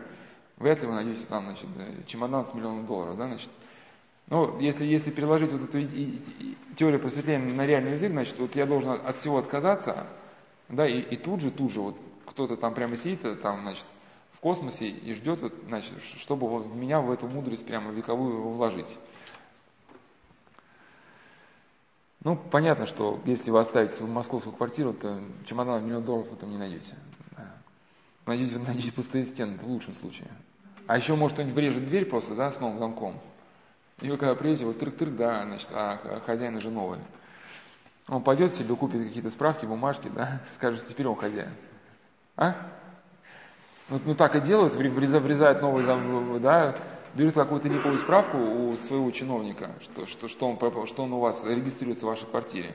[0.57, 1.67] вряд ли вы найдете там, значит,
[2.07, 3.49] чемодан с миллионом долларов, да, значит,
[4.29, 5.81] ну, если, если переложить вот эту
[6.75, 10.05] теорию просветления на реальный язык, значит, вот я должен от всего отказаться,
[10.67, 13.85] да, и, и тут же, тут же, вот кто-то там прямо сидит, э, там, значит,
[14.33, 18.99] в космосе и ждет, значит, чтобы вот в меня в эту мудрость прямо вековую вложить.
[22.23, 26.51] Ну, понятно, что если вы оставите московскую квартиру, то чемодан в миллион долларов вы там
[26.51, 26.95] не найдете.
[28.27, 30.27] Найдете, найдете пустые стены, это в лучшем случае.
[30.85, 33.19] А еще, может, кто-нибудь врежет дверь просто, да, с новым замком.
[34.01, 36.99] И вы когда приедете, вот трык-трык, да, значит, а хозяин уже новый.
[38.07, 41.53] Он пойдет себе, купит какие-то справки, бумажки, да, скажет, теперь он хозяин.
[42.35, 42.55] А?
[43.89, 46.75] Вот, ну так и делают, врезают новый, да,
[47.13, 51.43] берут какую-то липовую справку у своего чиновника, что, что, что, он, что он у вас
[51.43, 52.73] регистрируется в вашей квартире.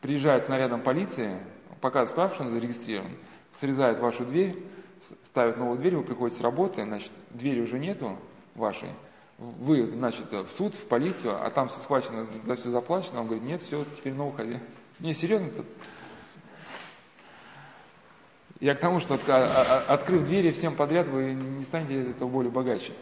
[0.00, 1.38] Приезжает с нарядом полиции,
[1.80, 3.12] показывает справку, что он зарегистрирован,
[3.60, 4.62] срезает вашу дверь,
[5.26, 8.18] ставит новую дверь, вы приходите с работы, значит, двери уже нету
[8.54, 8.90] вашей,
[9.58, 13.44] вы, значит, в суд, в полицию, а там все схвачено, за все заплачено, он говорит,
[13.44, 14.58] нет, все, теперь на уходи.
[15.00, 15.64] Не, серьезно -то?
[18.60, 19.18] Я к тому, что
[19.88, 22.92] открыв двери всем подряд, вы не станете от этого более богаче.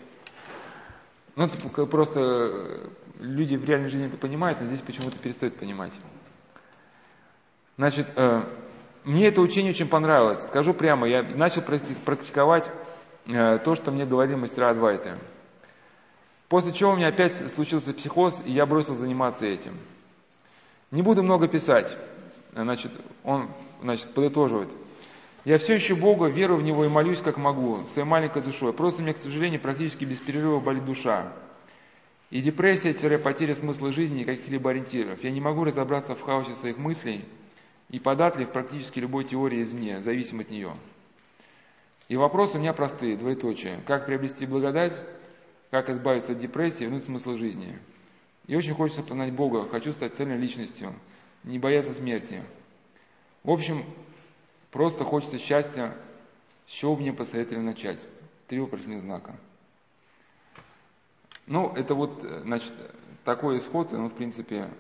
[1.37, 5.92] Ну, это просто люди в реальной жизни это понимают, но здесь почему-то перестают понимать.
[7.76, 8.42] Значит, э,
[9.05, 10.42] мне это учение очень понравилось.
[10.42, 12.70] Скажу прямо, я начал практиковать
[13.26, 15.16] э, то, что мне говорили мастера Адвайты.
[16.52, 19.72] После чего у меня опять случился психоз, и я бросил заниматься этим.
[20.90, 21.96] Не буду много писать.
[22.52, 22.92] Значит,
[23.24, 23.48] он
[23.80, 24.68] значит, подытоживает.
[25.46, 28.74] Я все еще Бога, верую в Него и молюсь, как могу, своей маленькой душой.
[28.74, 31.32] Просто мне, к сожалению, практически без перерыва болит душа.
[32.28, 35.24] И депрессия-потеря смысла жизни и каких-либо ориентиров.
[35.24, 37.24] Я не могу разобраться в хаосе своих мыслей
[37.88, 40.74] и податлив практически любой теории извне, зависим от нее.
[42.08, 43.80] И вопросы у меня простые, двоеточие.
[43.86, 45.00] Как приобрести благодать,
[45.72, 47.76] как избавиться от депрессии вернуть смысл жизни.
[48.46, 50.94] И очень хочется познать Бога, хочу стать цельной личностью,
[51.42, 52.44] не бояться смерти.
[53.42, 53.85] В общем,
[54.72, 55.94] Просто хочется счастья,
[56.66, 57.98] с чего мне посоветовали начать?
[58.48, 59.37] Три вопросных знака.
[61.46, 62.72] Ну, это вот, значит,
[63.22, 64.70] такой исход, ну, в принципе,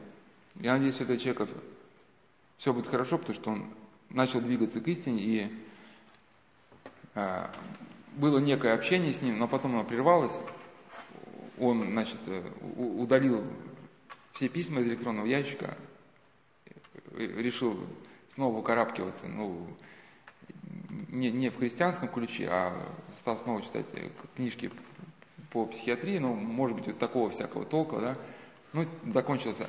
[0.54, 1.46] я надеюсь, что этого человека
[2.56, 3.74] все будет хорошо, потому что он
[4.08, 5.52] начал двигаться к истине, и
[7.14, 7.48] э,
[8.16, 10.42] было некое общение с ним, но потом оно прервалось.
[11.58, 12.18] Он, значит,
[12.76, 13.44] удалил
[14.32, 15.76] все письма из электронного ящика,
[17.14, 17.78] решил
[18.30, 19.66] снова укарабкиваться, ну,
[21.08, 22.88] не, не в христианском ключе, а
[23.18, 24.70] стал снова читать э, книжки
[25.50, 28.18] по психиатрии, ну, может быть, вот такого всякого толка, да,
[28.72, 29.60] ну, закончилось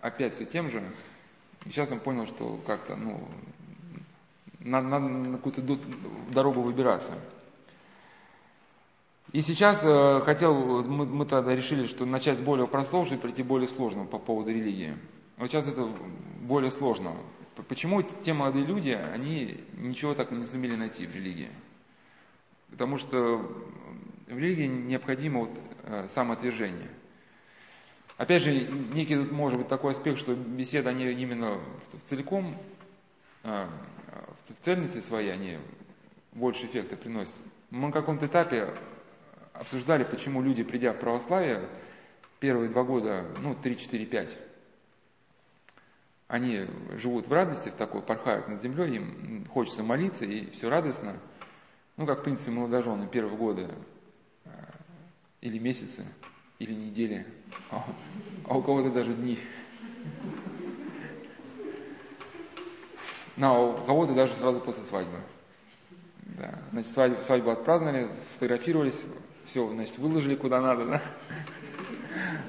[0.00, 0.82] опять все тем же,
[1.64, 3.26] и сейчас он понял, что как-то, ну,
[4.60, 5.62] надо, надо на какую-то
[6.30, 7.14] дорогу выбираться.
[9.32, 13.42] И сейчас э, хотел, мы, мы тогда решили, что начать с более простого, чтобы прийти
[13.42, 14.94] более сложного по поводу религии.
[15.38, 15.86] Вот сейчас это
[16.42, 17.16] более сложно.
[17.68, 21.50] Почему те молодые люди, они ничего так не сумели найти в религии?
[22.70, 23.38] Потому что
[24.28, 26.90] в религии необходимо вот э, самоотвержение.
[28.18, 31.58] Опять же, некий тут может быть такой аспект, что беседы, они именно
[31.92, 32.54] в целиком,
[33.44, 33.66] э,
[34.44, 35.58] в цельности своей, они
[36.32, 37.34] больше эффекта приносят.
[37.70, 38.74] Мы на каком-то этапе
[39.52, 41.68] обсуждали, почему люди, придя в православие,
[42.40, 44.38] первые два года, ну, 3, 4, 5,
[46.28, 51.18] они живут в радости, в такой, порхают над землей, им хочется молиться, и все радостно.
[51.98, 53.68] Ну, как, в принципе, молодожены первые годы,
[54.46, 54.50] э,
[55.42, 56.06] или месяцы,
[56.58, 57.26] или недели,
[57.70, 57.84] а,
[58.46, 59.38] а у кого-то даже дни.
[63.36, 65.20] Ну, а у кого-то даже сразу после свадьбы.
[66.22, 66.58] Да.
[66.70, 69.04] Значит, свадьбу, свадьбу отпраздновали, сфотографировались,
[69.44, 71.02] все, значит, выложили куда надо, да?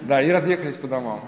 [0.01, 1.27] Да, и разъехались по домам.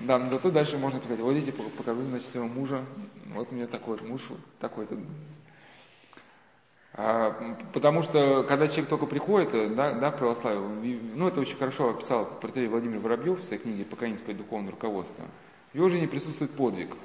[0.00, 2.84] Да, но зато дальше можно сказать, вот видите, покажу, значит, своего мужа,
[3.26, 4.22] вот у меня такой вот муж,
[4.60, 4.96] такой-то.
[6.94, 10.68] А, потому что, когда человек только приходит, да, да, к православию,
[11.14, 15.24] ну, это очень хорошо описал протерей Владимир Воробьев в своей книге «Покаяние духовное руководство».
[15.72, 16.96] В его жизни присутствует подвиг.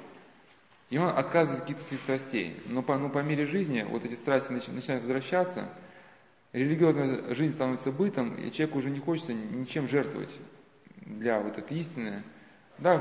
[0.90, 2.62] И он отказывает от каких-то своих страстей.
[2.66, 5.68] Но по, ну, по мере жизни вот эти страсти начинают возвращаться,
[6.54, 10.30] религиозная жизнь становится бытом, и человеку уже не хочется ничем жертвовать
[11.04, 12.22] для вот этой истины,
[12.78, 12.98] да,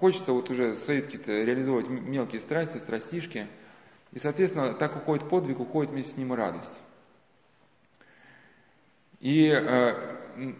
[0.00, 3.46] хочется вот уже свои какие-то реализовывать мелкие страсти, страстишки.
[4.12, 6.80] И, соответственно, так уходит подвиг, уходит вместе с ним и радость.
[9.20, 10.52] И э,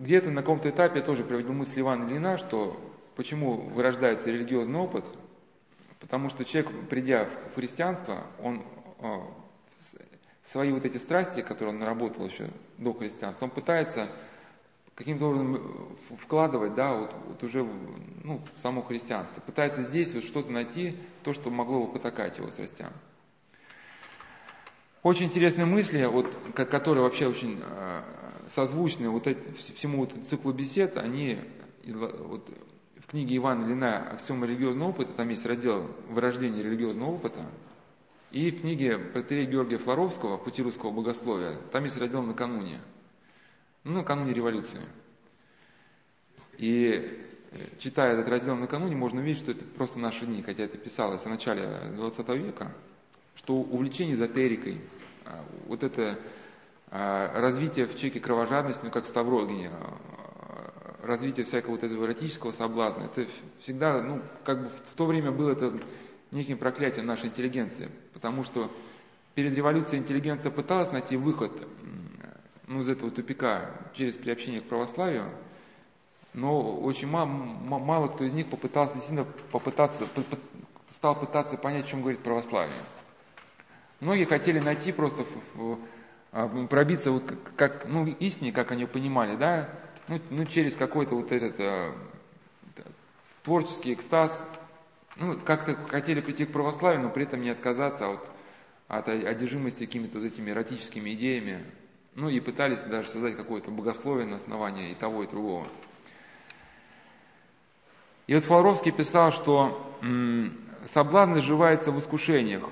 [0.00, 2.78] где-то на каком-то этапе я тоже приводил мысль Ивана Ильина, что
[3.16, 5.04] почему вырождается религиозный опыт,
[6.00, 8.64] потому что человек, придя в христианство, он
[9.00, 9.20] э,
[10.50, 14.10] свои вот эти страсти, которые он наработал еще до христианства, он пытается
[14.94, 17.62] каким-то образом э, вкладывать, да, вот, вот уже
[18.24, 19.40] ну, в само христианство.
[19.40, 22.92] Пытается здесь вот что-то найти, то, что могло бы потакать его страстям.
[25.02, 28.02] Очень интересные мысли, вот, которые вообще очень э,
[28.48, 31.38] созвучны вот эти, всему вот циклу бесед, они
[31.86, 32.50] вот,
[32.96, 37.46] в книге Ивана Ильина «Аксиома религиозного опыта», там есть раздел «Вырождение религиозного опыта»,
[38.30, 42.80] и в книге протерея Георгия Флоровского «Пути русского богословия», там есть раздел «Накануне»
[43.88, 44.82] ну, накануне революции.
[46.58, 50.76] И э, читая этот раздел накануне, можно увидеть, что это просто наши дни, хотя это
[50.76, 52.74] писалось в начале 20 века,
[53.36, 54.80] что увлечение эзотерикой,
[55.24, 56.18] а, вот это
[56.90, 59.96] а, развитие в человеке кровожадности, ну как в Ставрогине, а,
[61.02, 63.26] развитие всякого вот этого эротического соблазна, это
[63.60, 65.72] всегда, ну, как бы в то время было это
[66.30, 68.70] неким проклятием нашей интеллигенции, потому что
[69.34, 71.52] перед революцией интеллигенция пыталась найти выход
[72.66, 75.30] ну, из этого тупика через приобщение к православию,
[76.34, 80.06] но очень мало, мало кто из них попытался действительно попытаться,
[80.90, 82.74] стал пытаться понять, о чем говорит православие.
[84.00, 85.24] Многие хотели найти просто,
[86.30, 87.24] а, пробиться вот
[87.56, 89.70] как, ну, истине, как они понимали, да,
[90.06, 91.94] ну, ну через какой-то вот этот а,
[93.42, 94.44] творческий экстаз,
[95.18, 98.30] ну, как-то хотели прийти к православию, но при этом не отказаться от,
[98.88, 101.64] от одержимости какими-то вот этими эротическими идеями,
[102.14, 105.68] ну и пытались даже создать какое-то богословие на основании и того, и другого.
[108.26, 110.56] И вот Флоровский писал, что м,
[110.86, 112.68] соблазн наживается в искушениях,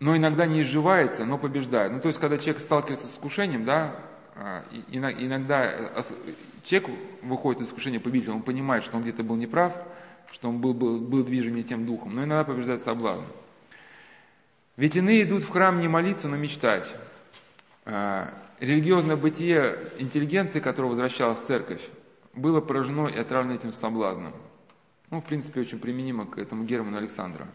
[0.00, 1.92] но иногда не изживается, но побеждает.
[1.92, 3.96] Ну, то есть, когда человек сталкивается с искушением, да,
[4.88, 6.02] иногда э,
[6.64, 6.90] человек
[7.22, 9.76] выходит из искушения победителем, он понимает, что он где-то был неправ,
[10.30, 13.24] что он был, был, был движим не тем духом, но иногда побеждает соблазн.
[14.76, 16.94] Ведь иные идут в храм не молиться, но мечтать.
[17.84, 21.82] А, религиозное бытие интеллигенции, которая возвращалась в церковь,
[22.32, 24.32] было поражено и отравлено этим соблазном.
[25.10, 27.46] Ну, в принципе, очень применимо к этому Герману Александру.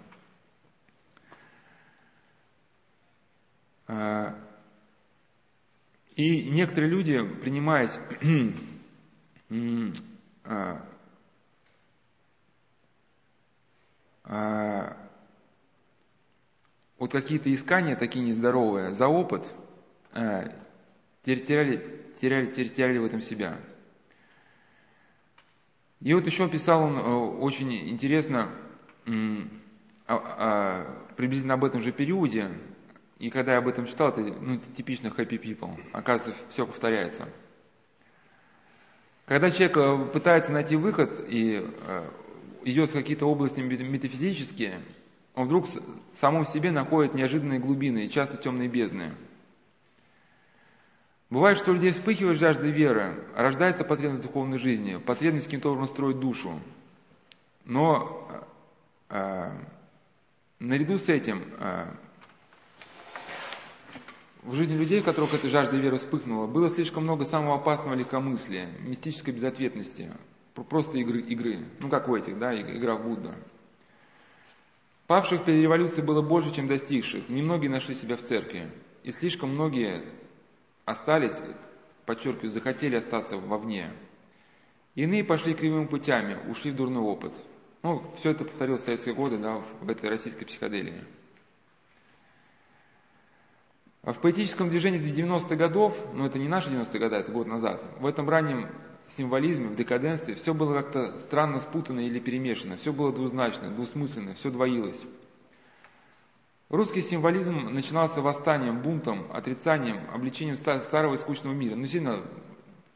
[6.17, 7.99] А, и некоторые люди, принимаясь
[10.43, 10.81] а,
[14.23, 14.97] а,
[16.97, 19.53] вот какие-то искания такие нездоровые за опыт,
[21.21, 23.59] теряли, теряли, теряли в этом себя.
[26.01, 28.49] И вот еще писал он э, очень интересно,
[31.15, 32.51] приблизительно об этом же периоде,
[33.19, 35.79] и когда я об этом читал, это ну, типично happy people.
[35.91, 37.27] Оказывается, все повторяется.
[39.25, 42.09] Когда человек э, пытается найти выход и э,
[42.63, 44.81] идет в какие-то области метафизические,
[45.33, 45.65] он вдруг
[46.13, 49.13] самому себе находит неожиданные глубины и часто темные бездны.
[51.29, 55.93] Бывает, что у людей вспыхивает жажда веры, рождается потребность в духовной жизни, потребность каким-то образом
[55.93, 56.59] строить душу.
[57.65, 58.29] Но
[59.09, 59.51] э, э
[60.59, 61.85] наряду с этим э,
[64.43, 69.33] в жизни людей, которых эта жажда веры вспыхнула, было слишком много самого опасного легкомыслия, мистической
[69.33, 70.11] безответности,
[70.69, 71.65] просто игры, игры.
[71.79, 73.35] Ну, как у этих, да, игра в Будда.
[75.07, 77.29] Павших перед революцией было больше, чем достигших.
[77.29, 78.69] Немногие нашли себя в церкви.
[79.03, 80.03] И слишком многие
[80.83, 81.39] остались,
[82.05, 83.93] подчеркиваю, захотели остаться вовне.
[84.95, 87.33] Иные пошли кривыми путями, ушли в дурной опыт.
[87.83, 91.05] Ну, все это повторилось в советские годы, да, в этой российской психоделии.
[94.03, 97.83] А в поэтическом движении 90-х годов, ну это не наши 90-е годы, это год назад,
[97.99, 98.69] в этом раннем
[99.09, 104.49] символизме, в декаденстве, все было как-то странно спутано или перемешано, все было двузначно, двусмысленно, все
[104.49, 105.05] двоилось.
[106.69, 111.75] Русский символизм начинался восстанием, бунтом, отрицанием, обличением старого и скучного мира.
[111.75, 112.25] Ну, сильно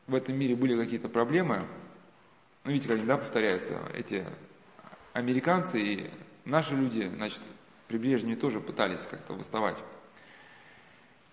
[0.08, 1.66] в этом мире были какие-то проблемы.
[2.66, 4.26] Ну, видите, как они, да, повторяются, эти
[5.14, 6.10] американцы и
[6.44, 7.42] наши люди, значит,
[7.88, 9.82] при Брежневе тоже пытались как-то восставать.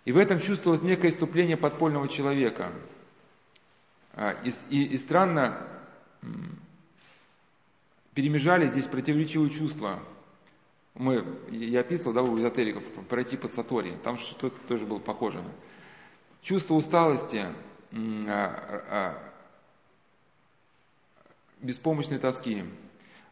[0.04, 2.72] И в этом чувствовалось некое иступление подпольного человека.
[4.14, 5.66] А, и, и, и странно
[8.14, 10.00] перемежали здесь противоречивые чувства.
[10.94, 15.40] Мы, я описывал, да, у эзотериков, пройти под Сатори, там что-то тоже было похоже.
[16.42, 17.46] Чувство усталости,
[17.92, 19.32] а, а,
[21.60, 22.64] беспомощной тоски.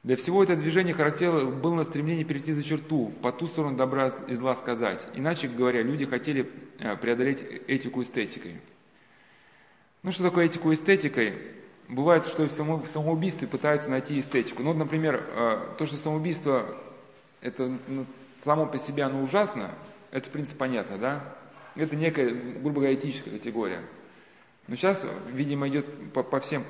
[0.07, 4.35] Для всего этого движения характерно было стремление перейти за черту, по ту сторону добра и
[4.35, 5.05] зла сказать.
[5.15, 6.49] Иначе говоря, люди хотели
[6.79, 8.61] э, преодолеть этику эстетикой.
[10.05, 11.37] Ну что такое этику эстетикой?
[11.89, 14.63] Бывает, что в самоубийстве пытаются найти эстетику.
[14.63, 16.77] Ну, например, э, то, что самоубийство
[17.41, 17.77] это
[18.45, 19.75] само по себе оно ужасно,
[20.13, 21.37] это в принципе понятно, да?
[21.75, 23.83] Это некая, грубо говоря, этическая категория.
[24.69, 26.63] Но сейчас, видимо, идет по, по всем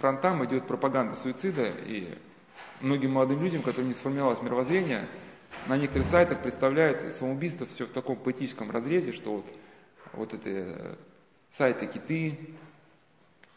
[0.00, 2.16] фронтам идет пропаганда суицида, и
[2.80, 5.08] многим молодым людям, которым не сформировалось мировоззрение,
[5.66, 9.46] на некоторых сайтах представляют самоубийство все в таком поэтическом разрезе, что вот,
[10.12, 10.96] вот это э,
[11.50, 12.38] сайты киты,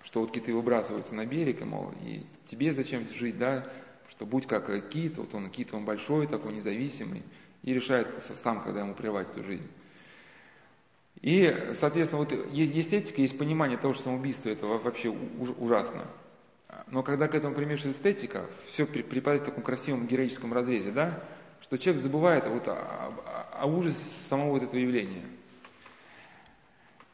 [0.03, 3.65] что вот киты выбрасываются на берег, и, мол, и тебе зачем жить, да,
[4.09, 7.23] что будь как э, кит, вот он кит, он большой, такой независимый,
[7.63, 9.67] и решает сам, когда ему прервать эту жизнь.
[11.21, 16.07] И, соответственно, вот есть этика, есть понимание того, что самоубийство это вообще ужасно.
[16.87, 21.23] Но когда к этому примешивается эстетика, все припадает в таком красивом героическом разрезе, да,
[21.61, 23.13] что человек забывает вот о,
[23.53, 25.23] о, ужасе самого вот этого явления.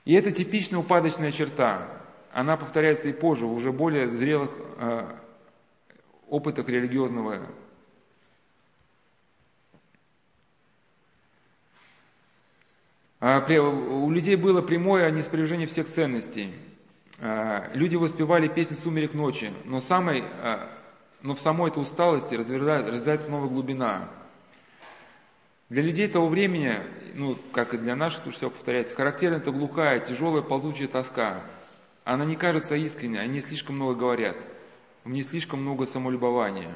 [0.06, 1.90] И это типичная упадочная черта.
[2.32, 5.16] Она повторяется и позже, в уже более зрелых э,
[6.28, 7.48] опытах религиозного
[13.20, 16.54] а, у людей было прямое неспровержение всех ценностей–
[17.20, 20.68] люди воспевали песни «Сумерек ночи», но самой, э,
[21.22, 24.10] но в самой этой усталости развивается новая глубина.
[25.70, 26.76] Для людей того времени,
[27.16, 31.42] ну, как и для наших, тут все повторяется, характерна эта глухая, тяжелая, ползучая тоска.
[32.06, 34.38] Она не кажется искренней, они слишком много говорят,
[35.04, 36.76] в ней слишком много самолюбования.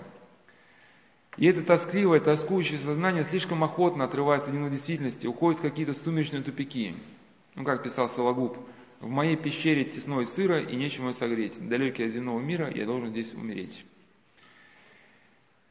[1.38, 6.44] И это тоскливое, тоскующее сознание слишком охотно отрывается от от действительности, уходит в какие-то сумеречные
[6.44, 6.96] тупики.
[7.56, 8.58] Ну, как писал Сологуб,
[9.02, 11.58] «В моей пещере тесно и сыро, и нечего согреть.
[11.68, 13.84] Далекий от земного мира, я должен здесь умереть».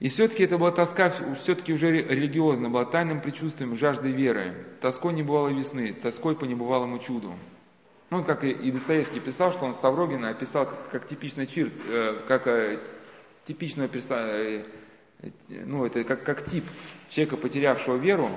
[0.01, 4.66] И все-таки это была тоска, все-таки уже религиозная, была тайным предчувствием жажды веры.
[4.81, 7.35] Тоской не бывало весны, тоской по небывалому чуду.
[8.09, 12.47] Ну, как и Достоевский писал, что он Ставрогина описал как, как типичный чир, э, как
[12.49, 12.81] э,
[13.45, 14.64] типичного э,
[15.49, 16.64] ну, это как, как тип
[17.09, 18.31] человека, потерявшего веру,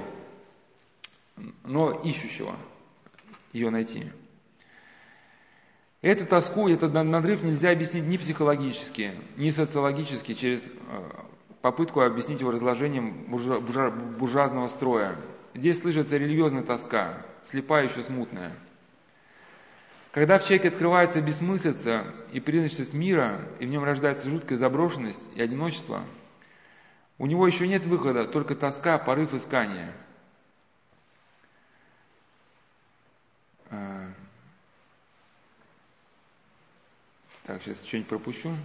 [1.64, 2.56] но ищущего
[3.52, 4.12] ее найти.
[6.04, 10.70] Эту тоску, этот надрыв нельзя объяснить ни психологически, ни социологически, через
[11.62, 15.16] попытку объяснить его разложением буржуазного строя.
[15.54, 18.52] Здесь слышится религиозная тоска, слепая еще смутная.
[20.12, 25.42] Когда в человеке открывается бессмыслица и призрачность мира, и в нем рождается жуткая заброшенность и
[25.42, 26.04] одиночество,
[27.18, 29.94] у него еще нет выхода, только тоска, порыв искания.
[33.70, 34.10] А.
[37.46, 38.56] Так, сейчас что-нибудь пропущу.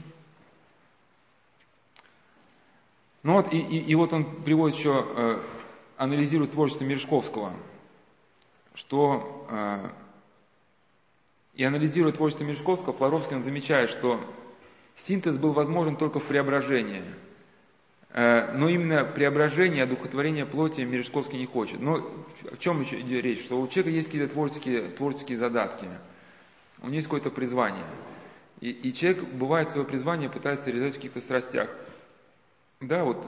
[3.24, 5.42] Ну вот, и, и, и вот он приводит еще, э,
[5.96, 7.52] анализирует творчество Мережковского,
[8.74, 9.90] что э,
[11.54, 14.20] и анализируя творчество Мережковского, Флоровский он замечает, что
[14.94, 17.02] синтез был возможен только в преображении.
[18.10, 21.80] Э, но именно преображение, одухотворение плоти Мережковский не хочет.
[21.80, 22.08] Но
[22.52, 23.42] в чем еще идет речь?
[23.42, 25.88] Что у человека есть какие-то творческие, творческие задатки,
[26.80, 27.86] у него есть какое-то призвание.
[28.60, 31.70] И, и человек, бывает, свое призвание пытается реализовать в каких-то страстях.
[32.80, 33.24] Да, вот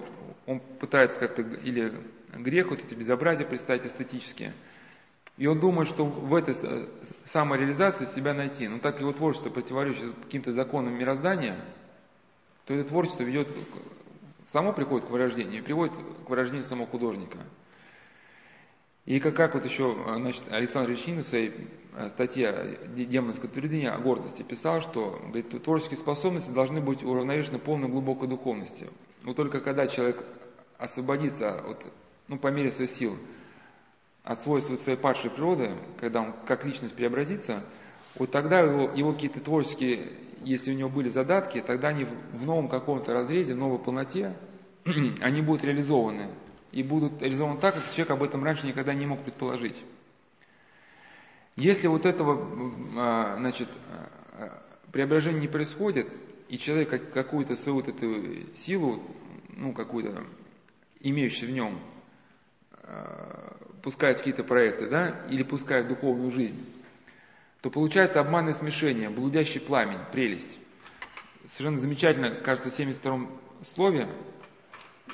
[0.47, 1.93] он пытается как-то, или
[2.35, 4.53] грех, вот эти безобразия представить эстетически.
[5.37, 6.55] И он думает, что в этой
[7.25, 8.69] самореализации себя найти.
[8.69, 11.65] Но так его творчество противоречит каким-то законам мироздания,
[12.67, 13.53] то это творчество ведет,
[14.47, 17.39] само приходит к вырождению, и приводит к вырождению самого художника.
[19.07, 21.53] И как, как вот еще значит, Александр Речнин в своей
[21.95, 27.89] э, статье «Демонская твердыня» о гордости писал, что говорит, творческие способности должны быть уравновешены полной
[27.89, 28.89] глубокой духовностью.
[29.23, 30.25] Но только когда человек
[30.79, 31.85] освободится от,
[32.29, 33.19] ну, по мере своих сил
[34.23, 37.65] от свойств своей падшей природы, когда он как личность преобразится,
[38.17, 40.09] вот тогда его, его какие-то творческие,
[40.43, 44.37] если у него были задатки, тогда они в новом каком-то разрезе, в новой полноте,
[45.21, 46.31] они будут реализованы.
[46.73, 49.83] И будут реализованы так, как человек об этом раньше никогда не мог предположить.
[51.57, 52.49] Если вот этого
[52.97, 53.69] а, значит,
[54.39, 54.63] а,
[54.93, 56.13] преображения не происходит,
[56.49, 59.03] и человек какую-то свою вот эту силу,
[59.49, 60.25] ну, какую-то
[61.01, 61.79] имеющую в нем,
[63.83, 66.61] пускает в какие-то проекты, да, или пускает в духовную жизнь,
[67.61, 70.59] то получается обманное смешение, блудящий пламень, прелесть.
[71.47, 73.31] Совершенно замечательно, кажется, в 72-м
[73.63, 74.09] слове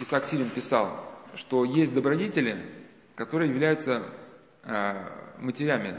[0.00, 1.04] Исаак Силин писал,
[1.34, 2.58] что есть добродетели,
[3.14, 4.02] которые являются
[4.64, 5.08] э,
[5.38, 5.98] матерями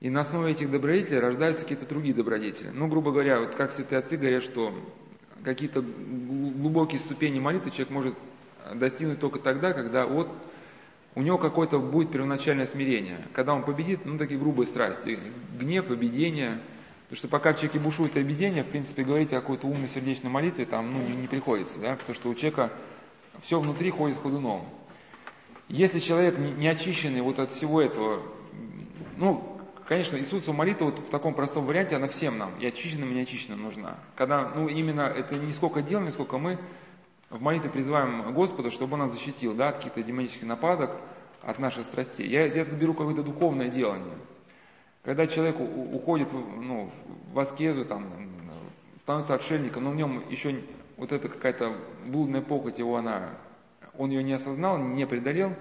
[0.00, 2.68] и на основе этих добродетелей рождаются какие-то другие добродетели.
[2.68, 4.74] Ну, грубо говоря, вот как святые отцы говорят, что
[5.42, 8.14] какие-то глубокие ступени молитвы человек может
[8.74, 10.28] достигнуть только тогда, когда вот
[11.14, 13.26] у него какое-то будет первоначальное смирение.
[13.32, 15.18] Когда он победит, ну, такие грубые страсти,
[15.58, 16.60] гнев, обидение.
[17.04, 20.66] Потому что пока в человеке бушует обидение, в принципе, говорить о какой-то умной сердечной молитве
[20.66, 22.70] там, ну, не, не приходится, да, потому что у человека
[23.42, 24.66] все внутри ходит ходуном.
[25.68, 28.22] Если человек не, не очищенный вот от всего этого,
[29.16, 29.56] ну,
[29.86, 33.62] Конечно, Иисусова молитва вот в таком простом варианте, она всем нам, и очищенным, и неочищенным
[33.62, 33.98] нужна.
[34.16, 36.58] Когда, ну, именно это не сколько делаем, сколько мы
[37.30, 40.96] в молитве призываем Господа, чтобы Он нас защитил, да, от каких-то демонических нападок,
[41.40, 42.28] от наших страстей.
[42.28, 44.18] Я, я беру какое-то духовное делание.
[45.04, 46.90] Когда человек уходит ну,
[47.32, 48.10] в аскезу, там,
[48.98, 50.64] становится отшельником, но в нем еще
[50.96, 51.76] вот эта какая-то
[52.06, 53.36] блудная похоть его, она,
[53.96, 55.54] он ее не осознал, не преодолел,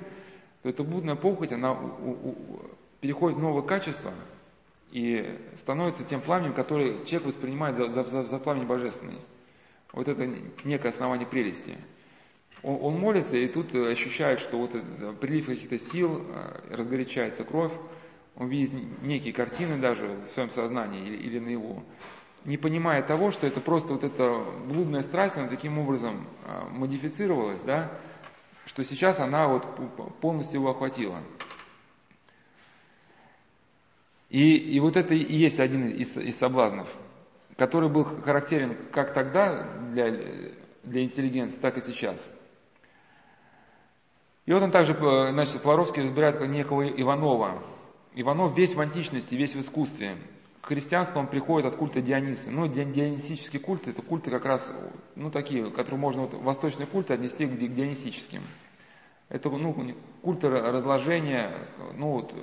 [0.64, 2.36] то эта блудная похоть, она у, у,
[3.02, 4.14] переходит в новое качество
[4.92, 9.20] и становится тем пламенем, который человек воспринимает за, за, за пламень божественный.
[9.92, 10.30] Вот это
[10.64, 11.78] некое основание прелести.
[12.64, 17.74] Он, он молится и тут ощущает, что вот этот прилив каких-то сил, э, разгорячается кровь,
[18.36, 18.72] он видит
[19.04, 21.84] некие картины даже в своем сознании или, или на его,
[22.46, 27.62] не понимая того, что это просто вот эта блудная страсть, она таким образом э, модифицировалась,
[27.64, 27.92] да,
[28.66, 29.66] что сейчас она вот
[30.22, 31.22] полностью его охватила.
[34.30, 36.90] И, и вот это и есть один из, из соблазнов.
[37.58, 40.12] который был характерен как тогда для,
[40.84, 42.28] для интеллигенции, так и сейчас.
[44.46, 47.64] И вот он также, э, значит, Флоровский разбирает некого Иванова.
[48.14, 50.18] Иванов весь в античности, весь в искусстве.
[50.66, 52.50] К христианству он приходит от культа Диониса.
[52.50, 54.74] Ну, дионисические культы, это культы как раз,
[55.14, 58.42] ну, такие, которые можно, вот, восточные культы отнести к дионисическим.
[59.30, 61.52] Это, ну, культы разложения,
[61.94, 62.36] ну, вот,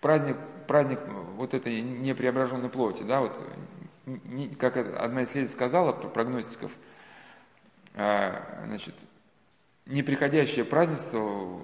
[0.00, 0.98] праздник, праздник
[1.36, 3.48] вот этой непреображенной плоти, да, вот,
[4.58, 6.72] как одна из исследователей сказала, прогностиков,
[7.94, 8.96] а, значит,
[9.86, 11.60] неприходящее празднество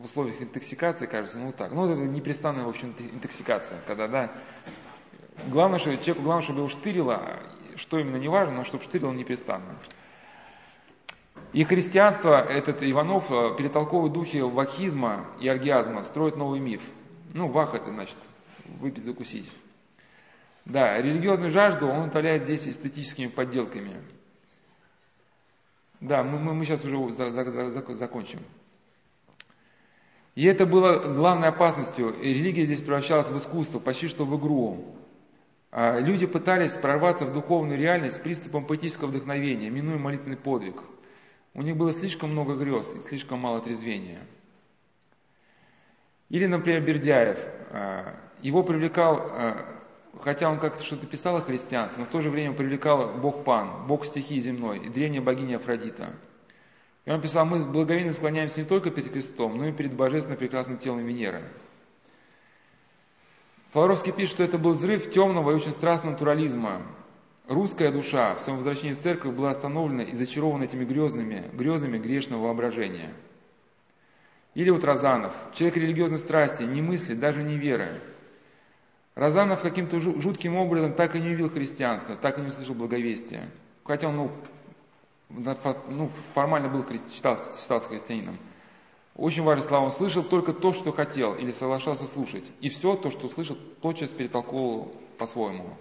[0.00, 1.72] в условиях интоксикации, кажется, ну так.
[1.72, 4.32] Ну, это непрестанная, в общем, интоксикация, когда, да,
[5.48, 7.40] главное, что человеку главное, чтобы его штырило,
[7.76, 9.76] что именно не важно, но чтобы штырило непрестанно.
[11.52, 16.82] И христианство, этот Иванов, э, перетолковывает духи вахизма и аргиазма, строит новый миф.
[17.34, 18.16] Ну, вах это значит,
[18.64, 19.52] выпить, закусить.
[20.64, 24.02] Да, религиозную жажду он утоляет здесь эстетическими подделками.
[26.00, 28.40] Да, мы, мы, мы сейчас уже за, за, за, закончим.
[30.40, 32.14] И это было главной опасностью.
[32.18, 34.96] И религия здесь превращалась в искусство, почти что в игру.
[35.70, 40.82] А люди пытались прорваться в духовную реальность с приступом поэтического вдохновения, минуя молитвенный подвиг.
[41.52, 44.20] У них было слишком много грез и слишком мало трезвения.
[46.30, 47.38] Или, например, Бердяев.
[47.72, 49.66] А, его привлекал а,
[50.22, 53.86] хотя он как-то что-то писал о христианстве, но в то же время привлекал Бог Пан,
[53.86, 56.14] Бог стихии земной и древняя богиня Афродита.
[57.04, 60.78] И он писал, мы благовейно склоняемся не только перед Христом, но и перед божественно прекрасным
[60.78, 61.44] телом Венеры.
[63.70, 66.82] Флоровский пишет, что это был взрыв темного и очень страстного натурализма.
[67.46, 72.44] Русская душа в своем возвращении в церковь была остановлена и зачарована этими грезными, грезами грешного
[72.44, 73.12] воображения.
[74.54, 78.00] Или вот Розанов, человек религиозной страсти, не мысли, даже не веры,
[79.14, 83.50] Разанов каким-то жутким образом так и не увидел христианство, так и не услышал благовестия.
[83.84, 84.32] Хотя он ну,
[85.30, 88.38] ну, формально был христи, считался, считался христианином.
[89.16, 92.50] Очень важная слова, он слышал только то, что хотел, или соглашался слушать.
[92.60, 95.76] И все то, что услышал, тотчас перетолковывал по-своему.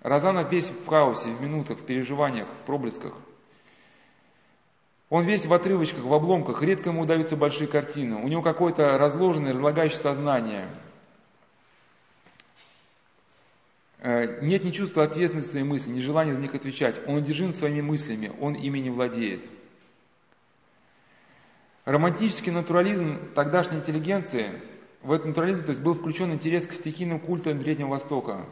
[0.00, 3.14] Разанов весь в хаосе, в минутах, в переживаниях, в проблесках.
[5.08, 8.16] Он весь в отрывочках, в обломках, редко ему удаются большие картины.
[8.16, 10.68] У него какое-то разложенное, разлагающее сознание–
[13.85, 17.00] Э, нет ни чувства ответственности своей мысли, ни желания за них отвечать.
[17.06, 19.42] Он одержим своими мыслями, он ими не владеет.
[21.86, 24.60] Романтический натурализм тогдашней интеллигенции,
[25.02, 28.46] в этот натурализм то есть, был включен интерес к стихийным культам Древнего Востока.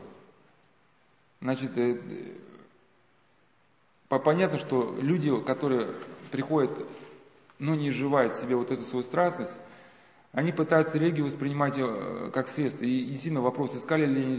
[1.40, 1.98] Значит, э,
[4.08, 5.94] понятно, что люди, которые
[6.30, 6.88] приходят,
[7.58, 9.60] но не изживают в себе вот эту свою страстность,
[10.30, 12.84] они пытаются религию воспринимать э, как средство.
[12.84, 14.36] И действительно вопрос, искали ли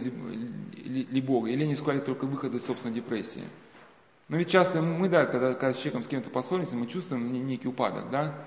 [0.74, 3.44] ли Бога, или они искали только выход из собственной депрессии.
[4.28, 7.68] Но ведь часто мы, да, когда, когда с человеком с кем-то поссоримся, мы чувствуем некий
[7.68, 8.46] упадок, да.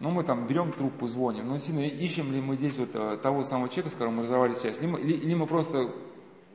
[0.00, 1.48] Но мы там берем трубку, звоним.
[1.48, 4.54] Но сильно ищем ли мы здесь вот э, того самого человека, с которым мы разорвали
[4.54, 5.92] связь, или, или мы просто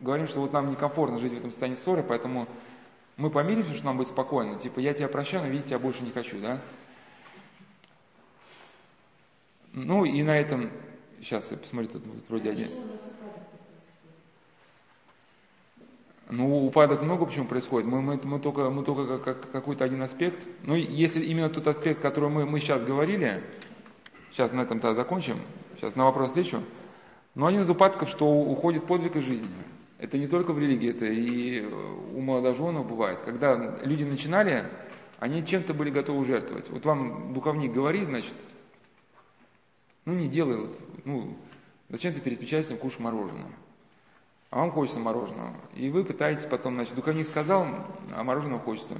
[0.01, 2.47] говорим, что вот нам некомфортно жить в этом состоянии ссоры, поэтому
[3.17, 4.59] мы помирились, что нам быть спокойно.
[4.59, 6.61] Типа, я тебя прощаю, но видеть тебя больше не хочу, да.
[9.73, 10.71] Ну и на этом,
[11.19, 12.69] сейчас я посмотрю, тут вроде один.
[16.29, 17.87] Ну, упадок много почему происходит.
[17.87, 20.39] Мы, мы, мы только, мы только как, как, какой-то один аспект.
[20.63, 23.43] Ну, если именно тот аспект, который мы, мы сейчас говорили,
[24.31, 25.41] сейчас на этом тогда закончим,
[25.75, 26.63] сейчас на вопрос отвечу.
[27.35, 29.49] Но один из упадков, что уходит подвиг из жизни.
[29.97, 31.61] Это не только в религии, это и
[32.13, 33.21] у молодоженов бывает.
[33.21, 34.69] Когда люди начинали,
[35.19, 36.69] они чем-то были готовы жертвовать.
[36.69, 38.33] Вот вам духовник говорит, значит,
[40.05, 41.37] ну, не делай вот, ну,
[41.89, 43.51] зачем ты перед причастием кушаешь мороженое?
[44.53, 45.55] А вам хочется мороженого.
[45.73, 47.65] И вы пытаетесь потом, значит, духовник сказал,
[48.15, 48.95] а мороженого хочется.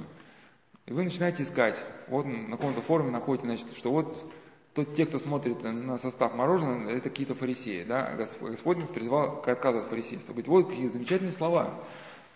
[0.86, 1.80] И вы начинаете искать.
[2.08, 4.32] Вот на каком-то форуме находите, значит, что вот
[4.74, 7.84] тот, те, кто смотрит на состав мороженого, это какие-то фарисеи.
[7.84, 8.16] Да?
[8.16, 10.32] Господь нас призвал к отказу от фарисейства.
[10.32, 11.72] Говорит, вот какие замечательные слова.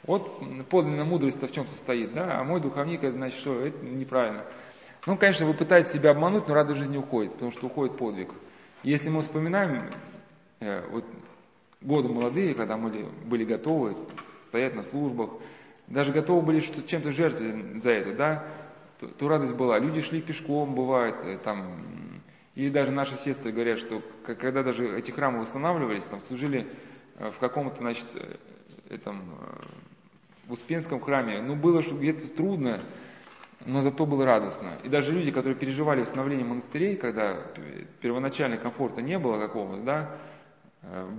[0.04, 2.38] Вот подлинная мудрость-то в чем состоит, да?
[2.38, 4.44] А мой духовник, это значит, что это неправильно.
[5.06, 8.30] Ну, конечно, вы пытаетесь себя обмануть, но радость жизни уходит, потому что уходит подвиг.
[8.84, 9.90] Если мы вспоминаем,
[10.60, 11.04] э, вот
[11.80, 12.90] годы молодые, когда мы
[13.24, 13.96] были готовы
[14.42, 15.30] стоять на службах,
[15.86, 18.46] даже готовы были что чем-то жертвовать за это, да,
[19.00, 19.78] то, то радость была.
[19.78, 22.20] Люди шли пешком, бывает, э, там,
[22.54, 26.66] и даже наши сестры говорят, что когда даже эти храмы восстанавливались, там служили
[27.16, 28.06] э, в каком-то, значит,
[28.90, 29.22] этом,
[30.46, 32.80] в Успенском храме, ну, было где-то трудно,
[33.64, 34.78] но зато было радостно.
[34.82, 37.36] И даже люди, которые переживали восстановление монастырей, когда
[38.00, 40.37] первоначально комфорта не было какого-то, да, Э,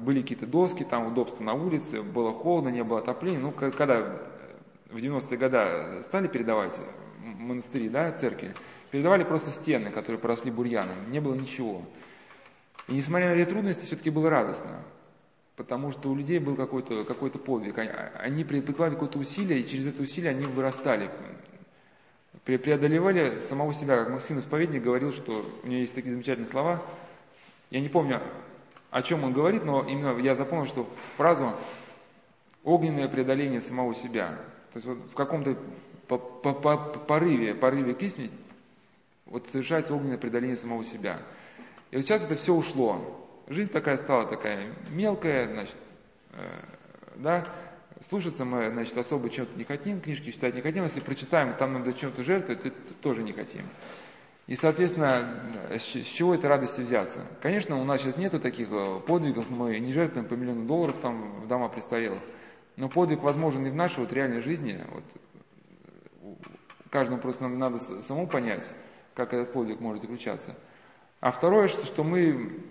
[0.04, 3.40] были какие-то доски, там удобства на улице, было холодно, не было отопления.
[3.40, 4.20] Ну, когда
[4.90, 6.80] в 90-е годы стали передавать
[7.20, 8.56] монастыри, да, церкви,
[8.92, 11.84] передавали просто стены, которые поросли бурьяном, не было ничего.
[12.88, 14.82] И несмотря на эти трудности, все-таки было радостно,
[15.56, 17.78] потому что у людей был какой-то какой подвиг.
[18.16, 21.12] Они прикладывали какое-то усилие, и через это усилие они вырастали,
[22.46, 23.98] преодолевали самого себя.
[23.98, 26.82] Как Максим Исповедник говорил, что у него есть такие замечательные слова,
[27.70, 28.22] я не помню,
[28.92, 30.88] о чем он говорит, но именно я запомнил, что
[31.18, 31.56] фразу
[32.64, 34.40] «огненное преодоление самого себя».
[34.72, 35.58] То есть вот в каком-то
[37.08, 38.32] порыве, порыве кисни
[39.26, 41.22] вот совершается огненное преодоление самого себя.
[41.92, 43.28] И вот сейчас это все ушло.
[43.48, 45.78] Жизнь такая стала такая мелкая, значит,
[46.34, 46.62] э,
[47.16, 47.48] да,
[48.00, 51.94] слушаться мы, значит, особо чем-то не хотим, книжки читать не хотим, если прочитаем, там надо
[51.94, 53.68] чем-то жертвовать, то тоже не хотим.
[54.50, 57.24] И, соответственно, с чего этой радости взяться?
[57.40, 61.40] Конечно, у нас сейчас нету таких э, подвигов, мы не жертвуем по миллиону долларов там
[61.42, 62.24] в дома престарелых,
[62.76, 64.84] но подвиг возможен и в нашей вот реальной жизни.
[64.92, 66.38] Вот,
[66.90, 68.68] каждому просто нам надо самому понять,
[69.14, 70.56] как этот подвиг может заключаться.
[71.20, 72.64] А второе, что, что мы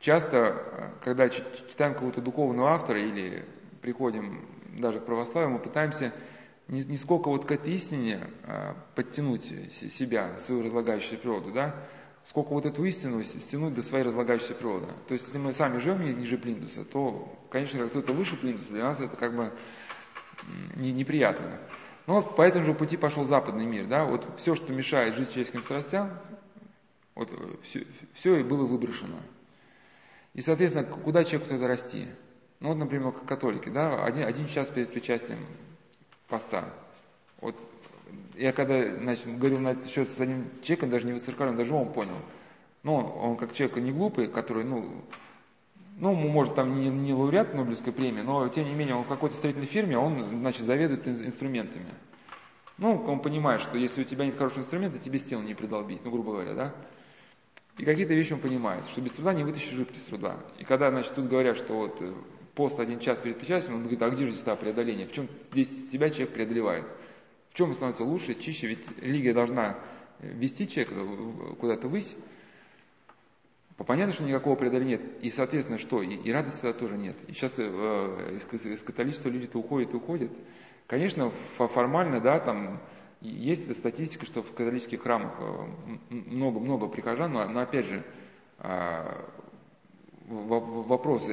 [0.00, 3.44] часто, э, когда читаем какого-то духовного автора или
[3.82, 4.46] приходим
[4.78, 6.14] даже к православию, мы пытаемся
[6.68, 11.76] не, сколько вот к этой истине а, подтянуть себя, свою разлагающую природу, да,
[12.24, 14.88] сколько вот эту истину стянуть до своей разлагающей природы.
[15.06, 18.82] То есть, если мы сами живем ниже плинтуса, то, конечно, как кто-то выше плинтуса, для
[18.82, 19.52] нас это как бы
[20.74, 21.60] не, неприятно.
[22.06, 25.30] Но вот по этому же пути пошел западный мир, да, вот все, что мешает жить
[25.30, 26.18] человеческим страстям,
[27.14, 29.20] вот все, все и было выброшено.
[30.34, 32.08] И, соответственно, куда человеку тогда расти?
[32.60, 35.38] Ну вот, например, как католики, да, один, один час перед причастием
[36.28, 36.64] поста.
[37.40, 37.54] Вот
[38.36, 41.74] я когда значит, говорил на этот счет с одним человеком, даже не в церковном, даже
[41.74, 42.16] он понял.
[42.82, 45.02] Ну, он, как человек не глупый, который, ну,
[45.98, 49.34] ну, может, там не, не лауреат Нобелевской премии, но, тем не менее, он в какой-то
[49.34, 51.94] строительной фирме, он, значит, заведует инструментами.
[52.78, 56.10] Ну, он понимает, что если у тебя нет хорошего инструмента, тебе стену не придолбить, ну,
[56.10, 56.74] грубо говоря, да.
[57.78, 60.36] И какие-то вещи он понимает, что без труда не вытащишь жидкость труда.
[60.58, 62.12] И когда, значит, тут говорят, что вот э,
[62.56, 65.06] пост один час перед причастием, он говорит, а где же здесь преодоления?
[65.06, 66.86] В чем здесь себя человек преодолевает?
[67.50, 68.66] В чем становится лучше, чище?
[68.66, 69.78] Ведь религия должна
[70.20, 72.16] вести человека куда-то высь.
[73.76, 75.02] Понятно, что никакого преодоления нет.
[75.22, 76.02] И, соответственно, что?
[76.02, 77.16] И, и радости тогда тоже нет.
[77.28, 77.62] И сейчас э,
[78.34, 80.32] из, из католичества люди-то уходят и уходят.
[80.86, 82.80] Конечно, формально, да, там
[83.20, 85.34] есть статистика, что в католических храмах
[86.08, 88.02] много-много э, прихожан, но, но опять же,
[88.58, 89.28] а,
[90.26, 91.28] вопрос,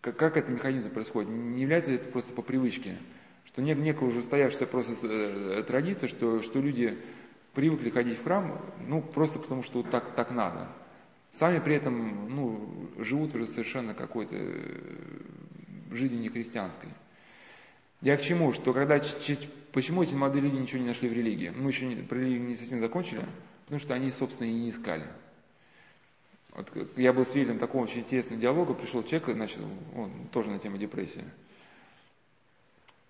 [0.00, 1.30] как, как этот механизм происходит?
[1.30, 2.96] Не является ли это просто по привычке?
[3.44, 6.98] Что нет некая уже устоявшаяся просто э, традиция, что, что люди
[7.54, 10.68] привыкли ходить в храм, ну, просто потому что вот так, так надо.
[11.32, 15.20] Сами при этом, ну, живут уже совершенно какой-то э,
[15.90, 16.90] жизнью не христианской.
[18.00, 18.52] Я к чему?
[18.52, 18.98] Что когда,
[19.72, 21.52] почему эти молодые люди ничего не нашли в религии?
[21.54, 23.24] Мы еще про религию не совсем закончили,
[23.64, 25.06] потому что они, собственно, и не искали.
[26.52, 29.58] Вот я был свидетелем такого очень интересного диалога, пришел человек, значит,
[29.94, 31.24] он тоже на тему депрессии.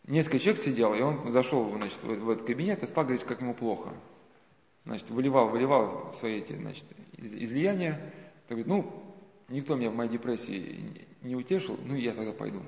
[0.07, 3.41] Несколько человек сидел, и он зашел значит, в, в этот кабинет и стал говорить, как
[3.41, 3.95] ему плохо.
[4.85, 6.85] Значит, выливал, выливал свои эти, значит,
[7.17, 8.13] излияния.
[8.49, 9.15] Он говорит, ну,
[9.49, 12.63] никто меня в моей депрессии не утешил, ну, я тогда пойду.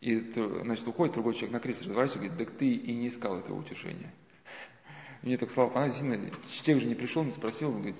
[0.00, 3.58] И, значит, уходит другой человек на кресле, разворачивается говорит, так ты и не искал этого
[3.58, 4.12] утешения.
[5.22, 7.96] Мне так слава понравилось, действительно, человек же не пришел, не спросил, он говорит,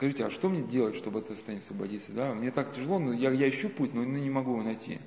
[0.00, 2.12] Скажите, а что мне делать, чтобы от этого состояния освободиться?
[2.12, 2.32] Да?
[2.32, 4.98] Мне так тяжело, но я, я ищу путь, но не могу его найти.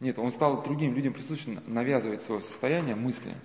[0.00, 3.36] Нет, он стал другим людям присутственно навязывать свое состояние, мысли,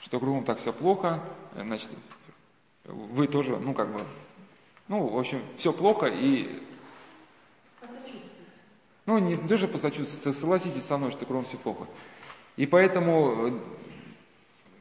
[0.00, 1.24] что кругом так все плохо,
[1.56, 1.90] значит,
[2.84, 4.00] вы тоже, ну как бы,
[4.86, 6.62] ну, в общем, все плохо и...
[9.06, 11.88] Ну, не даже посочувствовать, согласитесь со мной, что кругом все плохо.
[12.56, 13.58] И поэтому,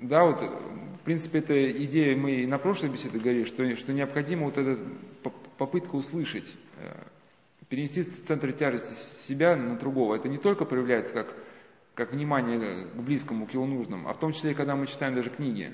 [0.02, 4.44] да, вот, в принципе, эта идея, мы и на прошлой беседе говорили, что, что необходимо
[4.44, 4.78] вот этот
[5.58, 6.94] попытка услышать, э,
[7.70, 8.94] перенести с центра тяжести
[9.26, 10.16] себя на другого.
[10.16, 11.34] Это не только проявляется как,
[11.96, 15.30] как внимание к близкому, к его нужным, а в том числе, когда мы читаем даже
[15.30, 15.72] книги.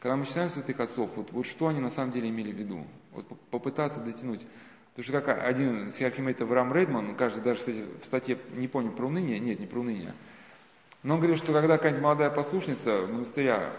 [0.00, 2.84] Когда мы читаем святых отцов, вот, вот что они на самом деле имели в виду.
[3.12, 4.44] Вот попытаться дотянуть.
[4.90, 8.90] Потому что как один из архимедов Рам Рейдман, кажется, даже кстати, в статье, не помню,
[8.90, 10.14] про уныние, нет, не про уныние,
[11.04, 13.72] но он говорил, что когда какая-нибудь молодая послушница монастыря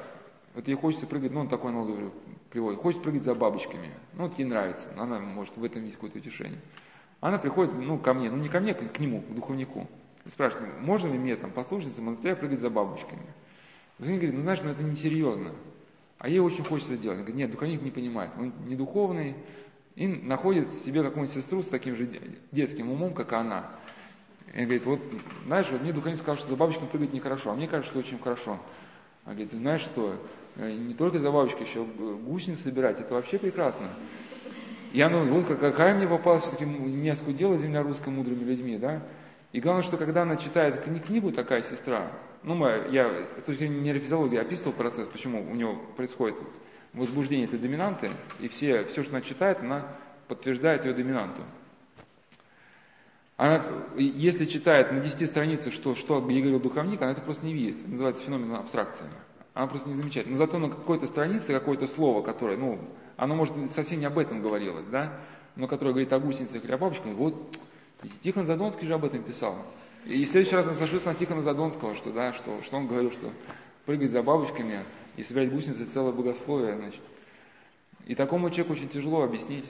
[0.55, 2.13] вот ей хочется прыгать, ну он такой аналог
[2.49, 3.91] приводит, хочет прыгать за бабочками.
[4.13, 6.59] Ну вот ей нравится, она может в этом видеть какое-то утешение.
[7.19, 9.87] Она приходит, ну ко мне, ну не ко мне, к нему, к духовнику.
[10.25, 13.25] И спрашивает, можно ли мне там послушаться монастыря прыгать за бабочками?
[13.99, 15.51] Духовник говорит, ну знаешь, ну это несерьезно.
[16.17, 17.17] А ей очень хочется делать.
[17.17, 19.35] Она говорит, нет, духовник не понимает, он не духовный,
[19.95, 22.09] и находит себе какую-нибудь сестру с таким же
[22.51, 23.71] детским умом, как она.
[24.53, 24.99] И говорит, вот,
[25.45, 28.19] знаешь, вот мне духовник сказал, что за бабочкой прыгать нехорошо, а мне кажется, что очень
[28.19, 28.59] хорошо.
[29.25, 30.15] А говорит, ты знаешь что,
[30.55, 33.89] э, не только за бабочкой, еще гусениц собирать, это вообще прекрасно.
[34.93, 39.01] И она, вот какая мне попалась, все-таки не оскудела земля русской мудрыми людьми, да?
[39.51, 42.11] И главное, что когда она читает книгу, такая сестра,
[42.43, 46.39] ну, я с точки зрения нейрофизиологии описывал процесс, почему у него происходит
[46.93, 49.87] возбуждение этой доминанты, и все, все, что она читает, она
[50.27, 51.41] подтверждает ее доминанту.
[53.37, 53.65] Она,
[53.97, 57.81] если читает на 10 страницах, что, что ей говорил духовник, она это просто не видит.
[57.81, 59.07] Это называется феномен абстракции.
[59.53, 60.27] Она просто не замечает.
[60.27, 62.79] Но зато на какой-то странице какое-то слово, которое, ну,
[63.17, 65.19] оно может совсем не об этом говорилось, да,
[65.55, 67.57] но которое говорит о гусеницах или о бабочках, вот
[68.21, 69.57] Тихон Задонский же об этом писал.
[70.05, 73.31] И в следующий раз сошлюсь на Тихона Задонского, что, да, что, что он говорил, что
[73.85, 74.85] прыгать за бабочками
[75.17, 77.01] и собирать гусеницы целое богословие, значит.
[78.05, 79.69] И такому человеку очень тяжело объяснить.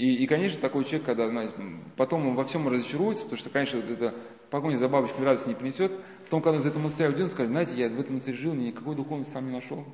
[0.00, 1.52] И, и, конечно, такой человек, когда, знаете,
[1.94, 4.14] потом он во всем разочаруется, потому что, конечно, вот это
[4.48, 5.92] погоня за бабочками радость не принесет.
[6.24, 8.54] Потом, когда он из этого монастыря уйдет, он скажет, знаете, я в этом монастыре жил,
[8.54, 9.84] никакой духовности сам не нашел.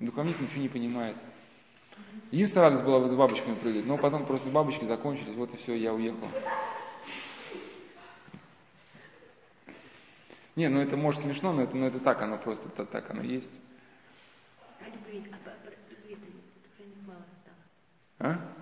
[0.00, 1.16] Духовник ничего не понимает.
[2.32, 5.94] Единственная радость была за бабочками прыгать, но потом просто бабочки закончились, вот и все, я
[5.94, 6.26] уехал.
[10.56, 13.22] Не, ну это может смешно, но это, но это так, оно просто это, так оно
[13.22, 13.52] есть.
[14.80, 16.26] А любви, а любви-то
[16.76, 18.32] тоже мало стало.
[18.32, 18.61] А?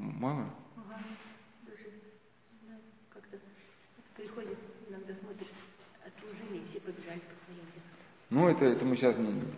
[0.00, 0.46] Мало.
[0.76, 0.98] Ага.
[1.66, 1.92] Даже,
[2.66, 2.74] ну,
[3.12, 3.38] как-то
[4.16, 4.56] приходит,
[4.88, 5.48] иногда смотришь,
[6.06, 7.90] отслужили, и все побежали по своим делам.
[8.30, 9.14] Ну, это, это мы сейчас,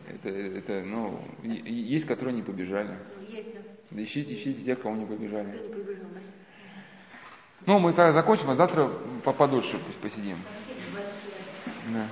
[0.08, 2.98] это, это, ну, есть, которые не побежали.
[3.16, 3.60] Ну, есть, да.
[3.90, 5.52] Да ищите, ищите тех, кого не побежали.
[5.52, 6.20] Кто не побежал, да?
[7.66, 8.88] Ну, мы так закончим, а завтра
[9.22, 10.38] подольше посидим.
[11.92, 12.08] Да.